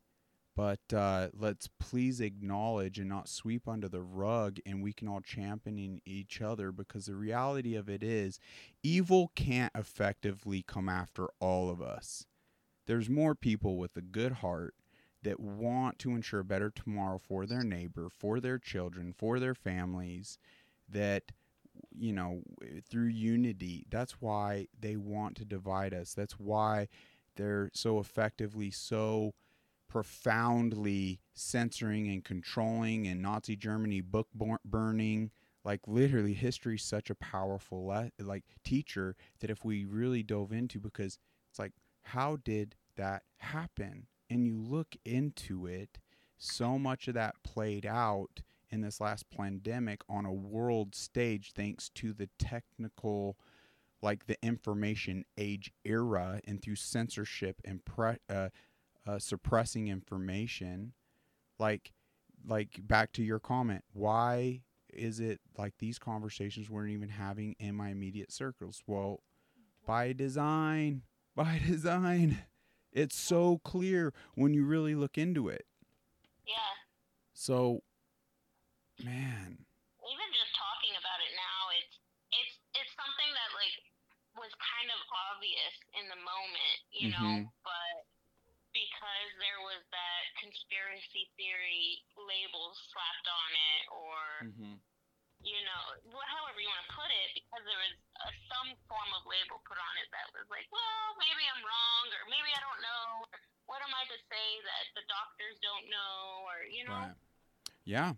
[0.55, 5.22] But uh, let's please acknowledge and not sweep under the rug, and we can all
[5.22, 8.38] champion each other because the reality of it is
[8.82, 12.26] evil can't effectively come after all of us
[12.86, 14.74] there's more people with a good heart
[15.22, 19.55] that want to ensure a better tomorrow for their neighbor, for their children, for their
[19.55, 20.38] families,
[20.88, 21.32] that
[21.96, 22.42] you know,
[22.88, 23.86] through unity.
[23.90, 26.12] That's why they want to divide us.
[26.14, 26.88] That's why
[27.36, 29.32] they're so effectively so
[29.93, 34.28] profoundly censoring and controlling and Nazi Germany book
[34.64, 35.30] burning
[35.66, 40.51] like literally history is such a powerful le- like teacher that if we really dove
[40.51, 41.18] into because
[41.51, 41.72] it's like
[42.05, 44.07] how did that happen?
[44.30, 45.99] And you look into it,
[46.38, 48.40] so much of that played out
[48.70, 53.36] in this last pandemic on a world stage thanks to the technical
[54.01, 58.49] like the information age era and through censorship and pre- uh,
[59.07, 60.92] uh, suppressing information
[61.59, 61.92] like
[62.46, 64.61] like back to your comment why
[64.92, 69.22] is it like these conversations weren't even having in my immediate circles well
[69.86, 71.03] by design
[71.36, 72.38] by design
[72.92, 75.64] it's so clear when you really look into it.
[76.44, 76.76] Yeah.
[77.32, 77.80] So,
[79.00, 79.64] man.
[80.05, 81.96] Even just talking about it now, it's
[82.36, 83.76] it's it's something that like
[84.36, 85.00] was kind of
[85.32, 87.48] obvious in the moment, you mm-hmm.
[87.48, 87.53] know,
[89.22, 94.18] because there was that conspiracy theory label slapped on it, or.
[94.50, 94.74] Mm-hmm
[95.42, 95.82] you know,
[96.38, 99.74] however you want to put it, because there was a, some form of label put
[99.74, 103.26] on it that was like, well, maybe I'm wrong, or maybe I don't know.
[103.26, 107.10] Or what am I to say that the doctors don't know, or you know?
[107.10, 107.18] Right.
[107.82, 108.14] Yeah.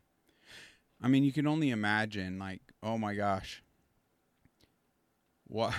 [1.00, 3.64] I mean, you can only imagine, like, oh my gosh,
[5.48, 5.72] what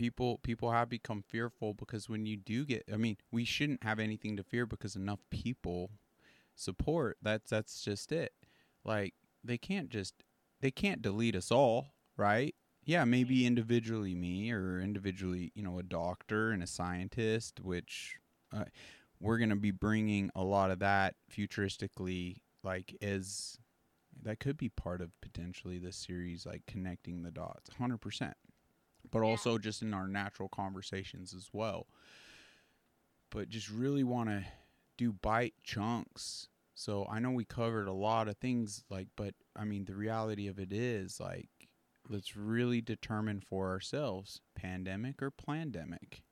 [0.00, 3.98] people people have become fearful because when you do get, I mean, we shouldn't have
[3.98, 5.90] anything to fear because enough people
[6.54, 7.18] support.
[7.20, 8.32] That's that's just it.
[8.82, 9.12] Like
[9.44, 10.24] they can't just
[10.62, 12.54] they can't delete us all, right?
[12.82, 18.16] Yeah, maybe individually me or individually, you know, a doctor and a scientist, which
[18.56, 18.64] uh,
[19.20, 23.58] we're going to be bringing a lot of that futuristically, like as
[24.22, 28.32] that could be part of potentially this series, like connecting the dots, 100%.
[29.10, 31.86] But also just in our natural conversations as well.
[33.30, 34.44] But just really want to
[34.96, 36.48] do bite chunks
[36.80, 40.48] so I know we covered a lot of things, like, but I mean, the reality
[40.48, 41.50] of it is, like,
[42.08, 46.22] let's really determine for ourselves plandemic or pandemic.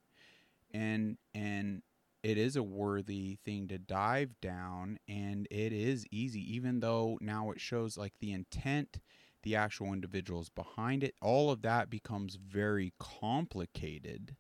[0.73, 1.83] And, and,
[2.23, 7.53] it is a worthy thing to dive down and it is easy even though now
[7.53, 8.99] it shows like the intent
[9.43, 11.15] the actual individuals behind it.
[11.23, 14.37] All of that becomes very complicated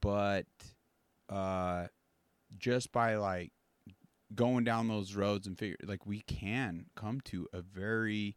[0.00, 0.46] but
[1.28, 1.86] uh
[2.58, 3.52] just by like
[4.34, 8.36] going down those roads and figure like we can come to a very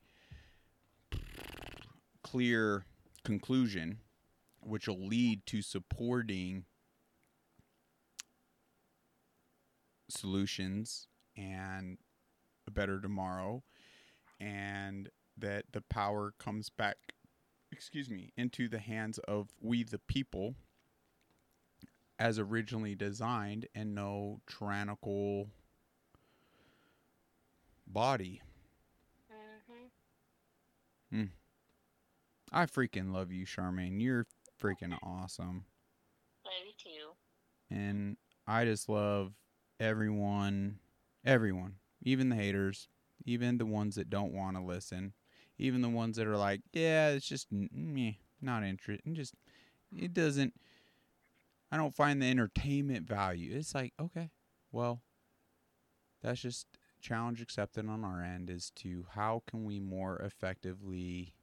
[2.23, 2.86] clear
[3.23, 3.99] conclusion
[4.59, 6.65] which will lead to supporting
[10.09, 11.07] solutions
[11.38, 11.97] and
[12.67, 13.63] a better tomorrow
[14.39, 16.98] and that the power comes back
[17.72, 20.56] excuse me into the hands of we the people
[22.18, 25.48] as originally designed and no tyrannical
[27.86, 28.42] body.
[29.32, 31.22] Mm-hmm.
[31.22, 31.30] Mm.
[32.52, 34.02] I freaking love you, Charmaine.
[34.02, 34.28] You're
[34.62, 35.66] freaking awesome.
[36.46, 37.76] Love you too.
[37.76, 38.18] And
[38.48, 39.34] I just love
[39.80, 40.80] everyone,
[41.26, 42.88] everyone, even the haters,
[43.26, 45.14] even the ones that don't want to listen,
[45.58, 49.14] even the ones that are like, yeah, it's just me, not interested.
[49.14, 49.34] Just
[49.95, 50.53] it doesn't.
[51.72, 53.56] I don't find the entertainment value.
[53.56, 54.30] It's like, okay,
[54.72, 55.01] well,
[56.22, 56.68] that's just
[57.01, 61.36] challenge accepted on our end is to how can we more effectively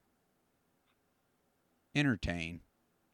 [1.95, 2.61] entertain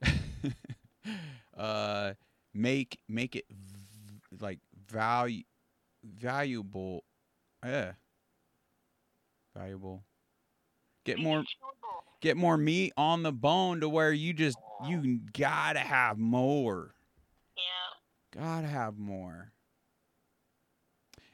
[1.58, 2.14] uh
[2.54, 5.42] make make it v- like value
[6.04, 7.04] valuable
[7.64, 7.92] yeah
[9.54, 10.04] valuable
[11.16, 11.44] get more
[12.20, 16.94] get more meat on the bone to where you just you gotta have more
[17.56, 19.52] yeah gotta have more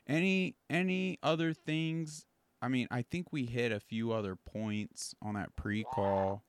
[0.07, 2.27] any any other things?
[2.61, 6.43] I mean, I think we hit a few other points on that pre-call.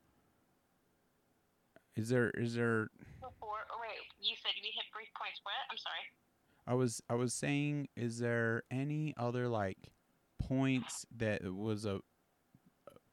[1.96, 2.90] Is there is there
[3.22, 5.40] Before, oh wait, you said we hit three points.
[5.44, 5.54] What?
[5.72, 6.04] I'm sorry.
[6.68, 9.78] I was I was saying is there any other like
[10.40, 12.02] points that was a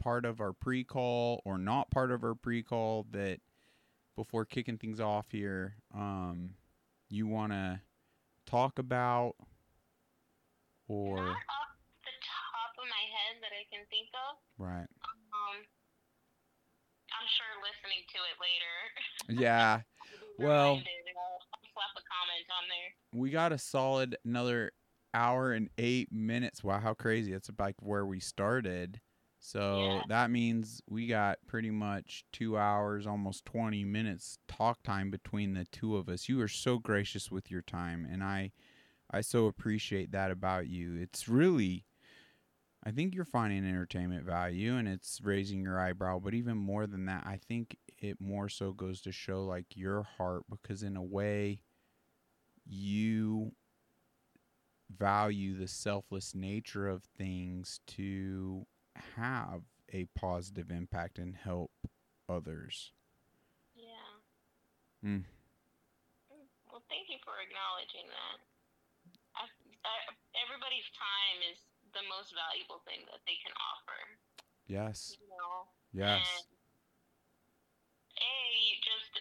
[0.02, 3.38] part of our pre-call or not part of our pre-call that
[4.16, 6.50] before kicking things off here um
[7.08, 7.80] you want to
[8.46, 9.34] talk about
[10.88, 11.72] or Not off
[12.02, 14.36] the top of my head that I can think of.
[14.58, 14.88] Right.
[14.90, 15.56] Um,
[17.12, 18.74] I'm sure listening to it later.
[19.42, 19.80] Yeah.
[20.38, 23.20] well, slap a comment on there.
[23.20, 24.72] We got a solid another
[25.14, 26.64] hour and eight minutes.
[26.64, 27.32] Wow, how crazy!
[27.32, 29.00] That's like where we started.
[29.44, 30.02] So yeah.
[30.08, 35.64] that means we got pretty much two hours, almost 20 minutes talk time between the
[35.72, 36.28] two of us.
[36.28, 38.52] You are so gracious with your time, and I
[39.10, 40.94] I so appreciate that about you.
[40.96, 41.86] It's really
[42.84, 47.06] I think you're finding entertainment value and it's raising your eyebrow, but even more than
[47.06, 51.02] that, I think it more so goes to show like your heart because in a
[51.02, 51.62] way
[52.66, 53.52] you
[54.90, 58.66] value the selfless nature of things to
[59.16, 59.62] have
[59.92, 61.72] a positive impact and help
[62.28, 62.92] others.
[63.74, 65.04] Yeah.
[65.04, 65.24] Mm.
[66.70, 68.40] Well, thank you for acknowledging that
[70.36, 71.58] everybody's time is
[71.92, 74.00] the most valuable thing that they can offer.
[74.66, 75.16] Yes.
[75.20, 75.68] You know?
[75.92, 76.24] Yes.
[76.24, 76.46] And,
[78.22, 78.44] a
[78.80, 79.14] just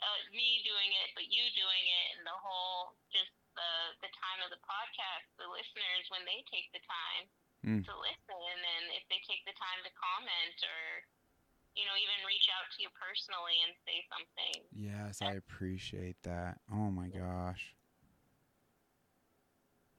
[0.00, 3.70] uh, me doing it, but you doing it, and the whole just the
[4.04, 7.26] the time of the podcast, the listeners when they take the time
[7.64, 7.80] mm.
[7.84, 10.80] to listen, and if they take the time to comment or
[11.76, 14.56] you know even reach out to you personally and say something.
[14.72, 16.58] Yes, I appreciate that.
[16.72, 17.76] Oh my gosh.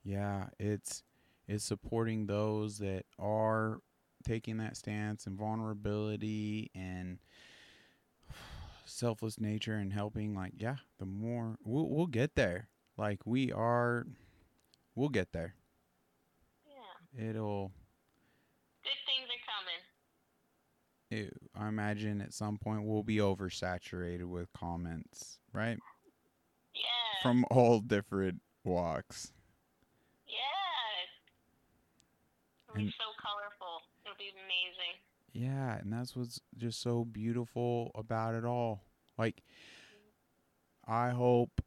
[0.04, 1.02] Yeah, it's
[1.46, 3.80] it's supporting those that are
[4.24, 7.18] taking that stance and vulnerability and
[8.84, 14.06] selfless nature and helping like yeah the more we'll, we'll get there like we are
[14.94, 15.54] we'll get there
[17.18, 17.72] it'll
[18.84, 19.44] good things are
[21.10, 25.78] coming it, i imagine at some point we'll be oversaturated with comments right
[26.74, 29.32] yeah from all different walks
[32.68, 33.82] It'll be so colorful.
[34.04, 34.94] It'll be amazing.
[35.32, 38.82] Yeah, and that's what's just so beautiful about it all.
[39.16, 39.42] Like,
[40.86, 41.60] I hope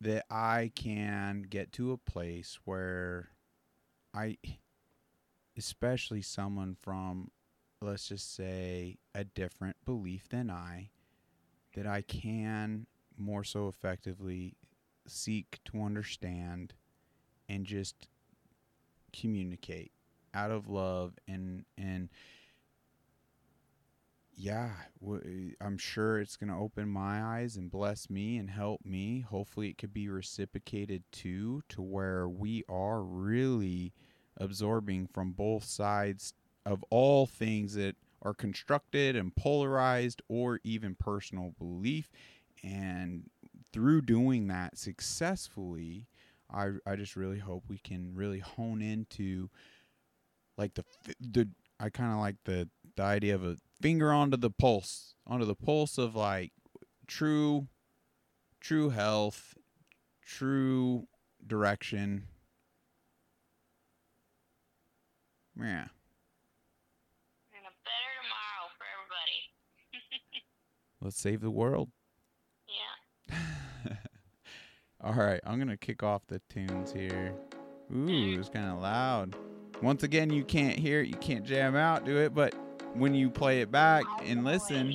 [0.00, 3.30] that I can get to a place where
[4.14, 4.38] I,
[5.56, 7.30] especially someone from,
[7.80, 10.90] let's just say, a different belief than I,
[11.74, 12.86] that I can
[13.16, 14.56] more so effectively
[15.06, 16.74] seek to understand
[17.48, 18.08] and just
[19.12, 19.92] communicate
[20.32, 22.08] out of love and and
[24.36, 24.70] yeah,
[25.60, 29.20] I'm sure it's going to open my eyes and bless me and help me.
[29.20, 33.92] Hopefully, it could be reciprocated too, to where we are really
[34.40, 36.34] absorbing from both sides
[36.66, 42.10] of all things that are constructed and polarized or even personal belief.
[42.62, 43.30] And
[43.72, 46.06] through doing that successfully,
[46.52, 49.48] I I just really hope we can really hone into
[50.58, 50.84] like the
[51.20, 51.48] the
[51.78, 55.54] I kind of like the the idea of a finger onto the pulse, onto the
[55.54, 56.52] pulse of like
[57.06, 57.68] true
[58.60, 59.54] true health,
[60.22, 61.06] true
[61.46, 62.26] direction.
[65.58, 65.86] Yeah.
[67.52, 70.44] And a better tomorrow for everybody.
[71.00, 71.90] Let's save the world.
[73.30, 73.36] Yeah.
[75.02, 77.32] All right, I'm gonna kick off the tunes here.
[77.94, 79.34] Ooh, it's kind of loud.
[79.82, 82.54] Once again, you can't hear it, you can't jam out, do it, but
[82.94, 84.94] when you play it back and listen,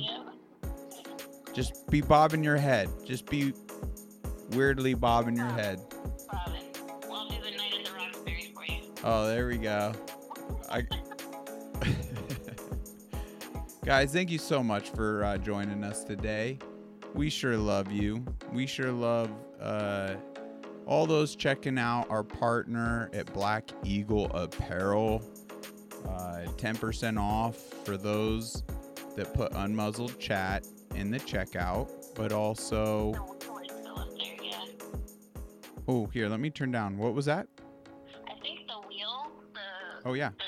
[1.52, 2.88] just be bobbing your head.
[3.04, 3.52] Just be
[4.50, 5.80] weirdly bobbing your head.
[9.02, 9.92] Oh, there we go.
[10.70, 10.82] I...
[13.84, 16.58] Guys, thank you so much for uh, joining us today.
[17.14, 18.24] We sure love you.
[18.52, 19.30] We sure love
[19.60, 20.16] uh,
[20.86, 25.22] all those checking out our partner at Black Eagle Apparel.
[26.06, 28.62] Uh, 10% off for those
[29.16, 33.14] that put unmuzzled chat in the checkout, but also.
[35.88, 36.98] Oh, here, let me turn down.
[36.98, 37.46] What was that?
[38.28, 40.08] I think the wheel, the.
[40.08, 40.30] Oh, yeah.
[40.30, 40.45] is still up there.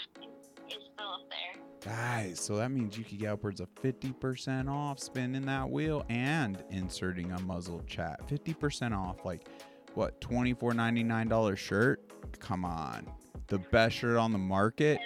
[1.84, 6.62] Guys, so that means you could get upwards of 50% off spinning that wheel and
[6.70, 8.26] inserting unmuzzled chat.
[8.28, 9.24] 50% off.
[9.24, 9.46] Like,
[9.94, 12.12] what, $24.99 shirt?
[12.40, 13.06] Come on.
[13.46, 14.98] The best shirt on the market?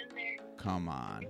[0.57, 1.25] Come on.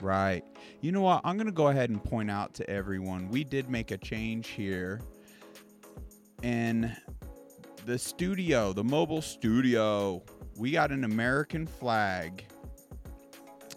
[0.00, 0.44] Right.
[0.80, 1.20] You know what?
[1.24, 4.48] I'm going to go ahead and point out to everyone we did make a change
[4.48, 5.00] here
[6.42, 6.94] in
[7.84, 10.22] the studio, the mobile studio.
[10.58, 12.44] We got an American flag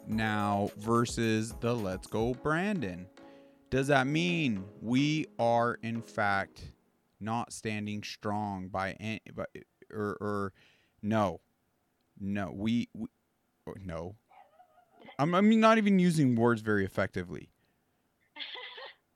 [0.07, 3.05] now versus the Let's Go Brandon.
[3.69, 6.71] Does that mean we are in fact
[7.19, 9.21] not standing strong by any,
[9.93, 10.53] or, or
[11.03, 11.39] no?
[12.19, 13.07] No, we, we
[13.67, 14.15] oh, no.
[15.19, 17.49] I'm, I'm not even using words very effectively.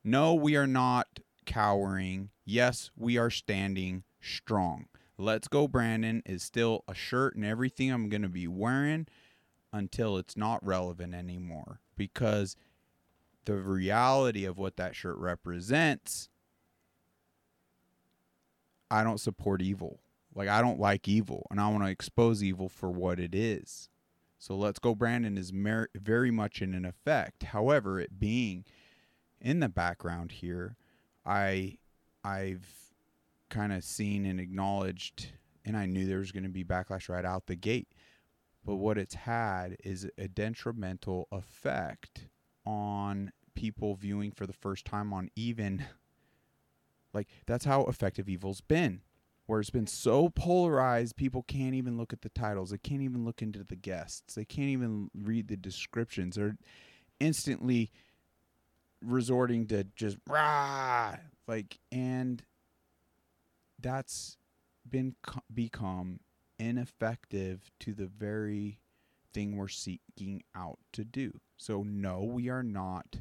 [0.08, 1.08] No, we are not
[1.48, 2.30] cowering.
[2.46, 4.86] Yes, we are standing strong.
[5.18, 9.08] Let's Go Brandon is still a shirt and everything I'm going to be wearing
[9.72, 12.56] until it's not relevant anymore because
[13.46, 16.30] the reality of what that shirt represents
[18.92, 20.00] I don't support evil.
[20.34, 23.90] Like I don't like evil and I want to expose evil for what it is.
[24.38, 27.44] So let's go Brandon is mer- very much in an effect.
[27.44, 28.66] However, it being
[29.42, 30.76] in the background here,
[31.26, 31.78] I
[32.24, 32.85] I've
[33.50, 35.32] kind of seen and acknowledged
[35.66, 37.88] and I knew there was going to be backlash right out the gate.
[38.64, 42.28] But what it's had is a detrimental effect
[42.66, 45.86] on people viewing for the first time on even
[47.14, 49.02] like that's how effective evil's been
[49.46, 53.24] where it's been so polarized people can't even look at the titles they can't even
[53.24, 56.58] look into the guests they can't even read the descriptions they're
[57.22, 57.90] instantly
[59.02, 61.16] resorting to just rah
[61.48, 62.44] like and
[63.86, 64.38] that's
[64.90, 65.16] been
[65.54, 66.20] become
[66.58, 68.80] ineffective to the very
[69.34, 73.18] thing we're seeking out to do so no we are not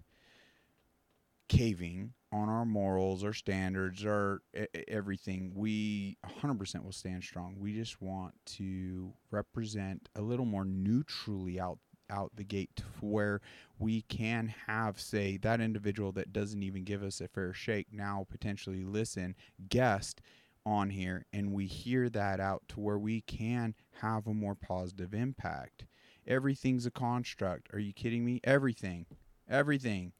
[1.49, 4.43] caving on our morals, our standards, our
[4.89, 7.55] everything, we 100% will stand strong.
[7.59, 11.78] We just want to represent a little more neutrally out
[12.11, 13.41] out the gate to where
[13.78, 18.27] we can have say that individual that doesn't even give us a fair shake now
[18.28, 19.35] potentially listen
[19.70, 20.20] guest
[20.66, 25.12] on here and we hear that out to where we can have a more positive
[25.12, 25.86] impact.
[26.27, 27.69] Everything's a construct.
[27.73, 28.41] Are you kidding me?
[28.45, 29.07] Everything.
[29.49, 30.12] Everything.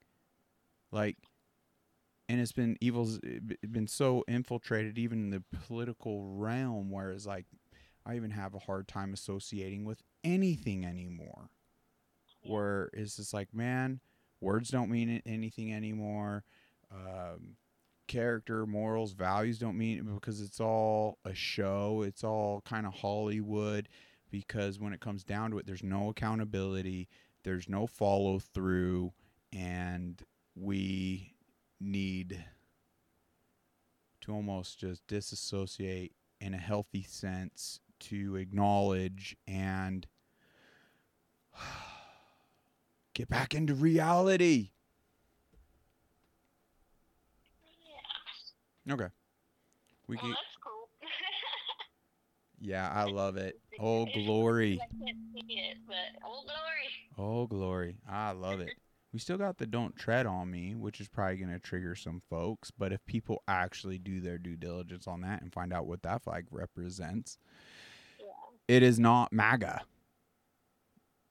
[0.93, 1.17] Like
[2.29, 3.19] and it's been evil's
[3.71, 7.45] been so infiltrated even in the political realm whereas like
[8.07, 11.51] i even have a hard time associating with anything anymore.
[12.43, 14.01] Where it's just like man
[14.41, 16.45] words don't mean anything anymore.
[16.93, 17.57] Um,
[18.07, 23.89] character morals values don't mean because it's all a show it's all kind of hollywood
[24.31, 27.09] because when it comes down to it there's no accountability
[27.45, 29.13] there's no follow through
[29.53, 30.23] and
[30.55, 31.35] we
[31.81, 32.45] need
[34.21, 40.07] to almost just disassociate in a healthy sense to acknowledge and
[43.15, 44.71] get back into reality.
[47.87, 47.97] Yeah.
[48.91, 49.09] Okay.
[50.07, 50.31] We well, can.
[50.31, 50.89] That's cool.
[52.61, 53.61] yeah, I love it.
[53.81, 54.81] Oh glory.
[54.81, 57.19] I can't see it, but oh glory.
[57.19, 57.97] Oh glory.
[58.09, 58.71] I love it.
[59.13, 62.23] We still got the don't tread on me, which is probably going to trigger some
[62.31, 62.71] folks.
[62.71, 66.23] But if people actually do their due diligence on that and find out what that
[66.23, 67.39] flag represents,
[68.21, 68.27] yeah.
[68.69, 69.83] it is not MAGA.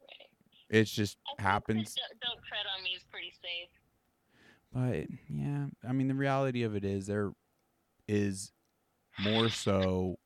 [0.01, 0.79] Right.
[0.81, 1.95] It just happens.
[1.95, 3.69] Don't, don't tread on me is pretty safe.
[4.73, 7.31] But yeah, I mean, the reality of it is there
[8.07, 8.51] is
[9.19, 10.17] more so,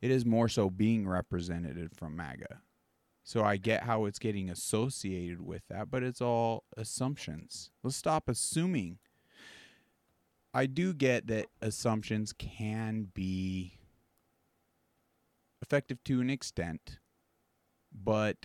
[0.00, 2.60] it is more so being represented from MAGA.
[3.22, 7.70] So I get how it's getting associated with that, but it's all assumptions.
[7.82, 8.98] Let's stop assuming.
[10.52, 13.78] I do get that assumptions can be
[15.62, 16.98] effective to an extent,
[17.92, 18.36] but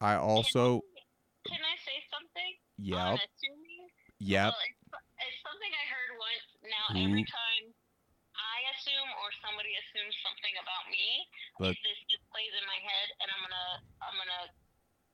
[0.00, 0.82] I also.
[1.46, 2.52] Can, can I say something?
[2.76, 3.16] Yeah.
[4.20, 4.52] Yep.
[4.52, 4.76] Well, it's,
[5.24, 6.46] it's, something I heard once.
[6.68, 7.47] Now, every time
[9.78, 11.06] assumes something about me,
[11.58, 13.68] but, this just plays in my head, and I'm gonna
[14.02, 14.44] I'm gonna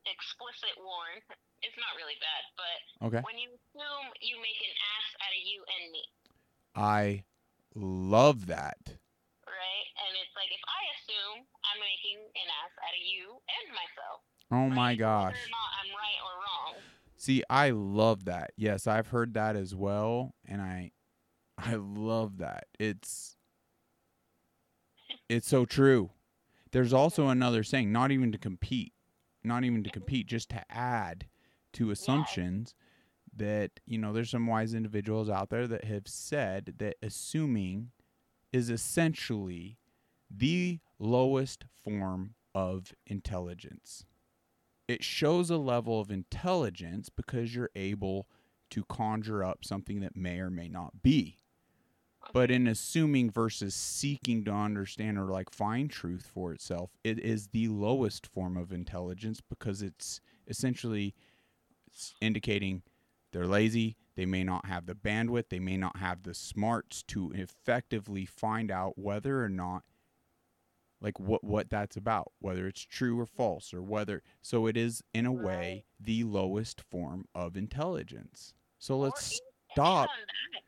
[0.08, 1.20] explicit warn.
[1.64, 2.78] It's not really bad, but
[3.08, 3.22] okay.
[3.24, 6.04] when you assume, you make an ass out of you and me.
[6.76, 7.04] I
[7.76, 8.80] love that.
[9.44, 13.66] Right, and it's like if I assume, I'm making an ass out of you and
[13.72, 14.18] myself.
[14.52, 14.76] Oh right?
[14.76, 15.36] my gosh!
[15.36, 16.72] Whether or not I'm right or wrong.
[17.16, 18.52] See, I love that.
[18.56, 20.92] Yes, I've heard that as well, and I,
[21.56, 22.64] I love that.
[22.78, 23.33] It's,
[25.28, 26.10] it's so true.
[26.72, 28.92] There's also another saying, not even to compete,
[29.42, 31.26] not even to compete, just to add
[31.74, 32.74] to assumptions
[33.36, 37.90] that, you know, there's some wise individuals out there that have said that assuming
[38.52, 39.78] is essentially
[40.30, 44.04] the lowest form of intelligence.
[44.86, 48.28] It shows a level of intelligence because you're able
[48.70, 51.38] to conjure up something that may or may not be.
[52.32, 57.48] But in assuming versus seeking to understand or like find truth for itself, it is
[57.48, 61.14] the lowest form of intelligence because it's essentially
[62.20, 62.82] indicating
[63.32, 67.32] they're lazy, they may not have the bandwidth, they may not have the smarts to
[67.32, 69.82] effectively find out whether or not
[71.00, 75.02] like what what that's about, whether it's true or false or whether so it is
[75.12, 78.54] in a way the lowest form of intelligence.
[78.78, 79.38] So let's
[79.74, 80.08] stop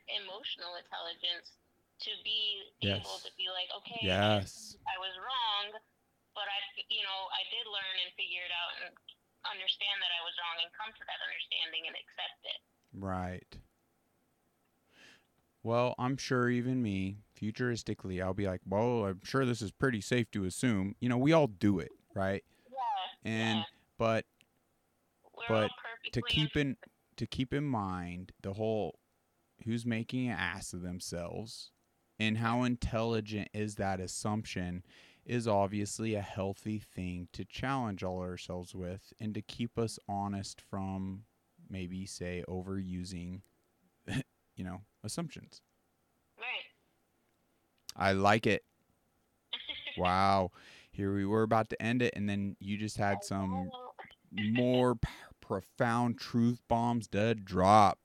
[0.07, 1.57] emotional intelligence
[2.03, 3.01] to be yes.
[3.01, 5.73] able to be like, okay, yes, I was wrong,
[6.37, 6.57] but I,
[6.93, 8.93] you know, I did learn and figure it out and
[9.49, 12.59] understand that I was wrong and come to that understanding and accept it.
[12.93, 13.51] Right.
[15.63, 20.01] Well, I'm sure even me, futuristically, I'll be like, well, I'm sure this is pretty
[20.01, 20.95] safe to assume.
[20.99, 22.43] You know, we all do it, right?
[22.69, 23.29] Yeah.
[23.29, 23.63] And yeah.
[23.97, 24.25] but
[25.35, 25.71] We're but
[26.13, 26.77] to keep in
[27.17, 28.99] to keep in mind the whole
[29.65, 31.71] who's making an ass of themselves
[32.19, 34.83] and how intelligent is that assumption
[35.25, 40.61] is obviously a healthy thing to challenge all ourselves with and to keep us honest
[40.61, 41.23] from
[41.69, 43.41] maybe say overusing
[44.55, 45.61] you know assumptions.
[46.37, 46.65] Right.
[47.95, 48.63] I like it.
[49.97, 50.51] Wow.
[50.91, 53.71] Here we were about to end it and then you just had some
[54.31, 54.95] more
[55.47, 57.97] profound truth bombs to drop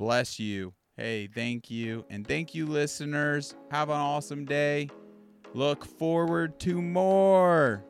[0.00, 0.72] Bless you.
[0.96, 2.06] Hey, thank you.
[2.08, 3.54] And thank you, listeners.
[3.70, 4.88] Have an awesome day.
[5.52, 7.84] Look forward to more.